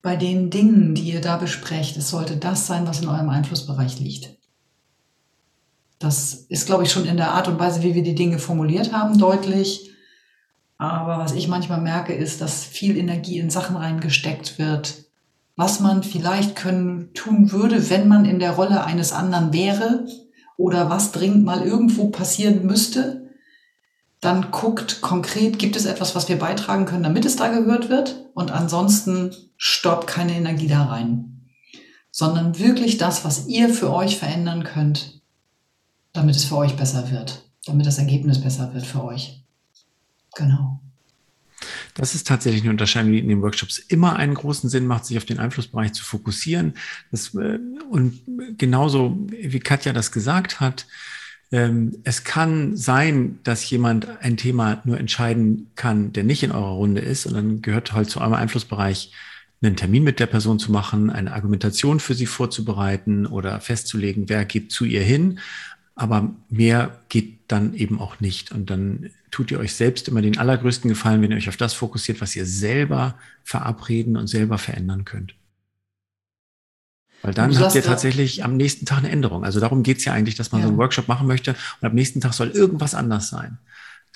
[0.00, 4.00] bei den Dingen, die ihr da besprecht, es sollte das sein, was in eurem Einflussbereich
[4.00, 4.36] liegt.
[5.98, 8.92] Das ist, glaube ich, schon in der Art und Weise, wie wir die Dinge formuliert
[8.92, 9.90] haben, deutlich.
[10.76, 15.04] Aber was ich manchmal merke, ist, dass viel Energie in Sachen reingesteckt wird,
[15.56, 20.06] was man vielleicht können, tun würde, wenn man in der Rolle eines anderen wäre,
[20.56, 23.30] oder was dringend mal irgendwo passieren müsste,
[24.20, 28.30] dann guckt konkret, gibt es etwas, was wir beitragen können, damit es da gehört wird
[28.34, 31.42] und ansonsten stoppt keine Energie da rein,
[32.10, 35.20] sondern wirklich das, was ihr für euch verändern könnt,
[36.12, 39.44] damit es für euch besser wird, damit das Ergebnis besser wird für euch.
[40.34, 40.80] Genau.
[41.94, 45.16] Das ist tatsächlich eine Unterscheidung, die in den Workshops immer einen großen Sinn macht, sich
[45.16, 46.74] auf den Einflussbereich zu fokussieren.
[47.12, 48.20] Das, äh, und
[48.58, 50.86] genauso wie Katja das gesagt hat,
[51.52, 56.72] ähm, es kann sein, dass jemand ein Thema nur entscheiden kann, der nicht in eurer
[56.72, 57.26] Runde ist.
[57.26, 59.12] Und dann gehört halt zu eurem Einflussbereich,
[59.62, 64.44] einen Termin mit der Person zu machen, eine Argumentation für sie vorzubereiten oder festzulegen, wer
[64.44, 65.38] geht zu ihr hin.
[65.94, 68.50] Aber mehr geht dann eben auch nicht.
[68.50, 71.74] Und dann tut ihr euch selbst immer den allergrößten Gefallen, wenn ihr euch auf das
[71.74, 75.34] fokussiert, was ihr selber verabreden und selber verändern könnt.
[77.22, 79.44] Weil dann habt ihr tatsächlich am nächsten Tag eine Änderung.
[79.44, 80.66] Also darum geht es ja eigentlich, dass man ja.
[80.66, 83.58] so einen Workshop machen möchte und am nächsten Tag soll irgendwas anders sein.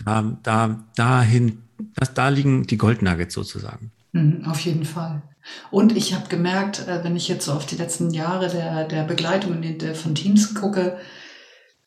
[0.05, 1.63] Da, da, dahin,
[1.95, 3.93] das, da liegen die Goldnuggets sozusagen.
[4.13, 5.23] Mhm, auf jeden Fall.
[5.71, 9.05] Und ich habe gemerkt, äh, wenn ich jetzt so auf die letzten Jahre der, der
[9.05, 9.63] Begleitung
[9.95, 10.99] von Teams gucke,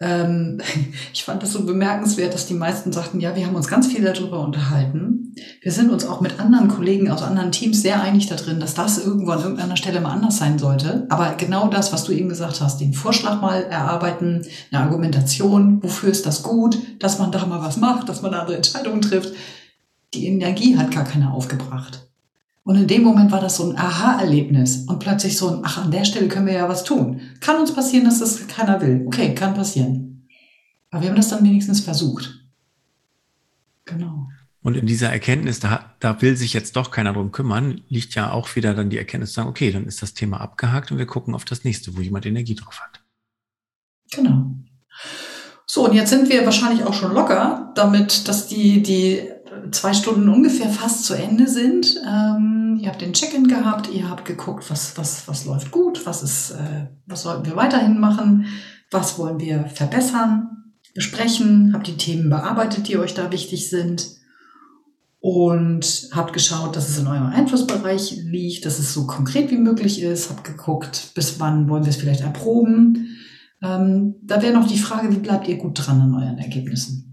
[0.02, 0.60] ähm,
[1.14, 4.04] ich fand das so bemerkenswert, dass die meisten sagten, ja, wir haben uns ganz viel
[4.04, 5.34] darüber unterhalten.
[5.62, 8.98] Wir sind uns auch mit anderen Kollegen aus anderen Teams sehr einig darin, dass das
[8.98, 11.06] irgendwo an irgendeiner Stelle mal anders sein sollte.
[11.10, 14.42] Aber genau das, was du eben gesagt hast, den Vorschlag mal erarbeiten,
[14.72, 18.58] eine Argumentation, wofür ist das gut, dass man da mal was macht, dass man andere
[18.58, 19.34] Entscheidungen trifft.
[20.14, 22.11] Die Energie hat gar keiner aufgebracht.
[22.64, 25.92] Und in dem Moment war das so ein Aha-Erlebnis und plötzlich so ein, ach, an
[25.92, 27.22] der Stelle können wir ja was tun.
[27.40, 29.04] Kann uns passieren, dass das keiner will.
[29.08, 30.28] Okay, kann passieren.
[30.92, 32.46] Aber wir haben das dann wenigstens versucht.
[33.86, 34.28] Genau.
[34.62, 38.32] Und in dieser Erkenntnis, da, da will sich jetzt doch keiner drum kümmern, liegt ja
[38.32, 41.08] auch wieder dann die Erkenntnis zu sagen, okay, dann ist das Thema abgehakt und wir
[41.08, 43.02] gucken auf das nächste, wo jemand Energie drauf hat.
[44.12, 44.52] Genau.
[45.66, 49.30] So, und jetzt sind wir wahrscheinlich auch schon locker, damit, dass die, die
[49.72, 52.00] zwei Stunden ungefähr fast zu Ende sind.
[52.08, 56.24] Ähm, ihr habt den Check-in gehabt, ihr habt geguckt, was, was, was läuft gut, was
[56.24, 58.46] ist, äh, was sollten wir weiterhin machen,
[58.90, 64.08] was wollen wir verbessern, besprechen, habt die Themen bearbeitet, die euch da wichtig sind
[65.20, 70.02] und habt geschaut, dass es in eurem Einflussbereich liegt, dass es so konkret wie möglich
[70.02, 73.18] ist, habt geguckt, bis wann wollen wir es vielleicht erproben.
[73.62, 77.11] Ähm, da wäre noch die Frage, wie bleibt ihr gut dran an euren Ergebnissen?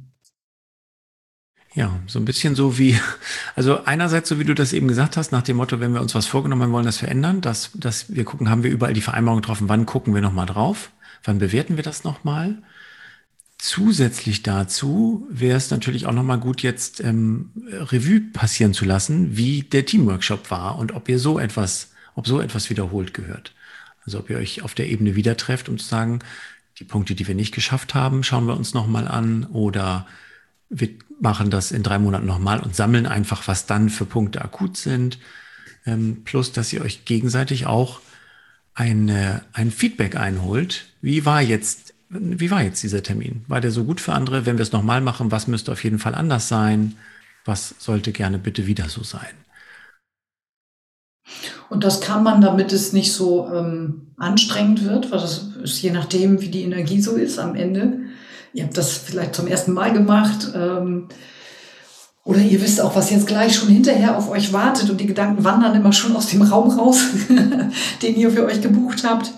[1.79, 2.99] Ja, so ein bisschen so wie,
[3.55, 6.13] also einerseits, so wie du das eben gesagt hast, nach dem Motto, wenn wir uns
[6.13, 9.43] was vorgenommen haben, wollen das verändern, dass, dass wir gucken, haben wir überall die Vereinbarung
[9.43, 10.91] getroffen, wann gucken wir nochmal drauf,
[11.23, 12.59] wann bewerten wir das nochmal.
[13.59, 19.63] Zusätzlich dazu wäre es natürlich auch nochmal gut, jetzt ähm, Revue passieren zu lassen, wie
[19.63, 23.55] der Teamworkshop war und ob ihr so etwas, ob so etwas wiederholt gehört.
[24.05, 26.19] Also ob ihr euch auf der Ebene wieder trefft, um zu sagen,
[26.81, 30.09] die Punkte, die wir nicht geschafft haben, schauen wir uns nochmal an oder
[30.71, 30.91] wir
[31.21, 35.19] machen das in drei Monaten nochmal und sammeln einfach, was dann für Punkte akut sind.
[35.87, 38.01] Ähm, plus, dass ihr euch gegenseitig auch
[38.75, 40.87] eine, ein Feedback einholt.
[41.01, 43.45] Wie war jetzt, wie war jetzt dieser Termin?
[43.49, 44.47] War der so gut für andere?
[44.47, 46.95] Wenn wir es nochmal machen, was müsste auf jeden Fall anders sein?
[47.45, 49.35] Was sollte gerne bitte wieder so sein?
[51.71, 55.91] Und das kann man, damit es nicht so ähm, anstrengend wird, weil das ist je
[55.91, 58.08] nachdem, wie die Energie so ist am Ende,
[58.53, 60.53] ihr habt das vielleicht zum ersten Mal gemacht.
[60.55, 61.09] Ähm,
[62.25, 65.45] oder ihr wisst auch, was jetzt gleich schon hinterher auf euch wartet und die Gedanken
[65.45, 67.01] wandern immer schon aus dem Raum raus,
[68.03, 69.33] den ihr für euch gebucht habt.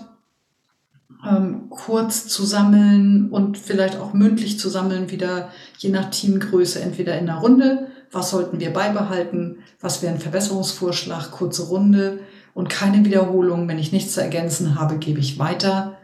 [1.25, 7.17] Ähm, kurz zu sammeln und vielleicht auch mündlich zu sammeln, wieder je nach Teamgröße, entweder
[7.17, 12.21] in einer Runde, was sollten wir beibehalten, was wäre ein Verbesserungsvorschlag, kurze Runde
[12.55, 13.69] und keine Wiederholung.
[13.69, 15.99] Wenn ich nichts zu ergänzen habe, gebe ich weiter.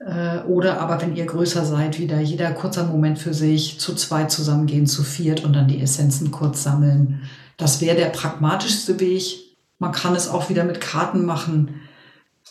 [0.00, 4.30] Äh, oder aber wenn ihr größer seid, wieder jeder kurzer Moment für sich, zu zweit
[4.30, 7.22] zusammengehen, zu viert und dann die Essenzen kurz sammeln.
[7.56, 9.22] Das wäre der pragmatischste Weg.
[9.78, 11.80] Man kann es auch wieder mit Karten machen.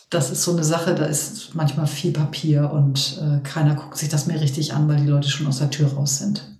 [0.08, 4.08] Das ist so eine Sache, da ist manchmal viel Papier und äh, keiner guckt sich
[4.08, 6.58] das mehr richtig an, weil die Leute schon aus der Tür raus sind.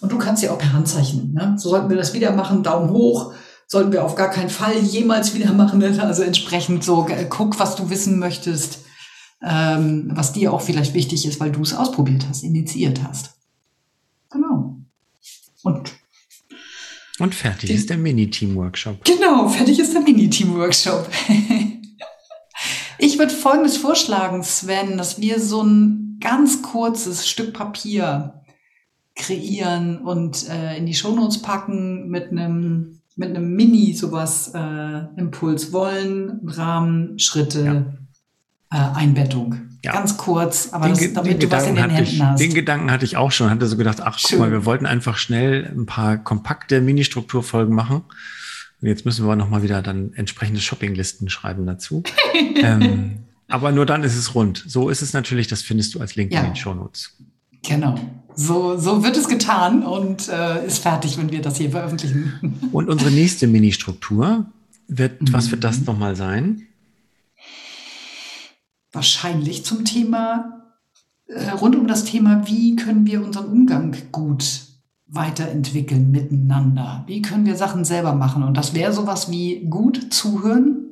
[0.00, 1.32] Und du kannst ja auch per Handzeichen.
[1.34, 1.54] Ne?
[1.58, 3.34] So sollten wir das wieder machen, Daumen hoch.
[3.66, 5.82] Sollten wir auf gar keinen Fall jemals wieder machen.
[6.00, 8.80] Also entsprechend so, äh, guck, was du wissen möchtest
[9.42, 13.36] ähm, was dir auch vielleicht wichtig ist, weil du es ausprobiert hast, initiiert hast.
[14.30, 14.76] Genau.
[15.62, 15.92] Und
[17.18, 19.04] und fertig ist der Mini-Team-Workshop.
[19.04, 21.06] Genau, fertig ist der Mini-Team-Workshop.
[22.98, 28.42] ich würde Folgendes vorschlagen, Sven, dass wir so ein ganz kurzes Stück Papier
[29.16, 35.74] kreieren und äh, in die Shownotes packen mit einem mit einem Mini sowas äh, Impuls
[35.74, 38.00] wollen, Rahmen, Schritte, ja
[38.70, 39.56] äh, Einbettung.
[39.84, 39.92] Ja.
[39.92, 42.40] Ganz kurz, aber den, das, damit du was in den Händen ich, hast.
[42.40, 44.30] Den Gedanken hatte ich auch schon, hatte so gedacht, ach Schön.
[44.30, 48.02] guck mal, wir wollten einfach schnell ein paar kompakte Mini-Strukturfolgen machen.
[48.82, 52.02] Und jetzt müssen wir nochmal wieder dann entsprechende Shoppinglisten schreiben dazu.
[52.56, 54.64] ähm, aber nur dann ist es rund.
[54.66, 56.40] So ist es natürlich, das findest du als Link ja.
[56.40, 57.16] in den Shownotes.
[57.62, 57.98] Genau.
[58.34, 62.58] So, so wird es getan und äh, ist fertig, wenn wir das hier veröffentlichen.
[62.72, 64.46] Und unsere nächste Mini-Struktur
[64.88, 65.32] wird, mhm.
[65.32, 66.66] was wird das nochmal sein?
[68.92, 70.72] Wahrscheinlich zum Thema,
[71.26, 74.62] äh, rund um das Thema, wie können wir unseren Umgang gut
[75.06, 77.04] weiterentwickeln miteinander?
[77.06, 78.42] Wie können wir Sachen selber machen?
[78.42, 80.86] Und das wäre sowas wie gut zuhören.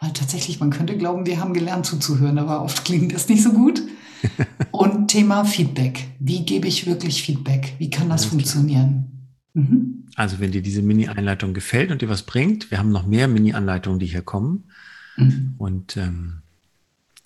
[0.00, 3.52] Weil tatsächlich, man könnte glauben, wir haben gelernt zuzuhören, aber oft klingt das nicht so
[3.52, 3.82] gut.
[4.70, 6.08] Und Thema Feedback.
[6.18, 7.74] Wie gebe ich wirklich Feedback?
[7.78, 9.28] Wie kann das Alles funktionieren?
[9.54, 10.06] Mhm.
[10.14, 13.98] Also, wenn dir diese Mini-Einleitung gefällt und dir was bringt, wir haben noch mehr Mini-Anleitungen,
[13.98, 14.70] die hier kommen.
[15.16, 15.54] Mhm.
[15.58, 16.42] Und ähm,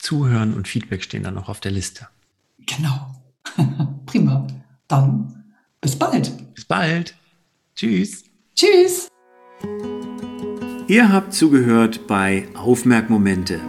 [0.03, 2.09] Zuhören und Feedback stehen dann noch auf der Liste.
[2.67, 3.15] Genau.
[4.07, 4.45] Prima.
[4.89, 5.45] Dann
[5.81, 6.55] bis bald.
[6.55, 7.15] Bis bald.
[7.77, 8.25] Tschüss.
[8.57, 9.07] Tschüss.
[10.89, 13.61] Ihr habt zugehört bei Aufmerkmomente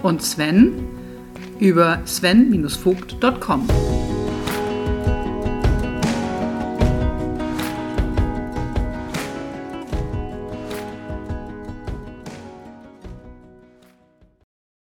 [0.06, 0.72] und Sven
[1.58, 4.15] über sven-vogt.com.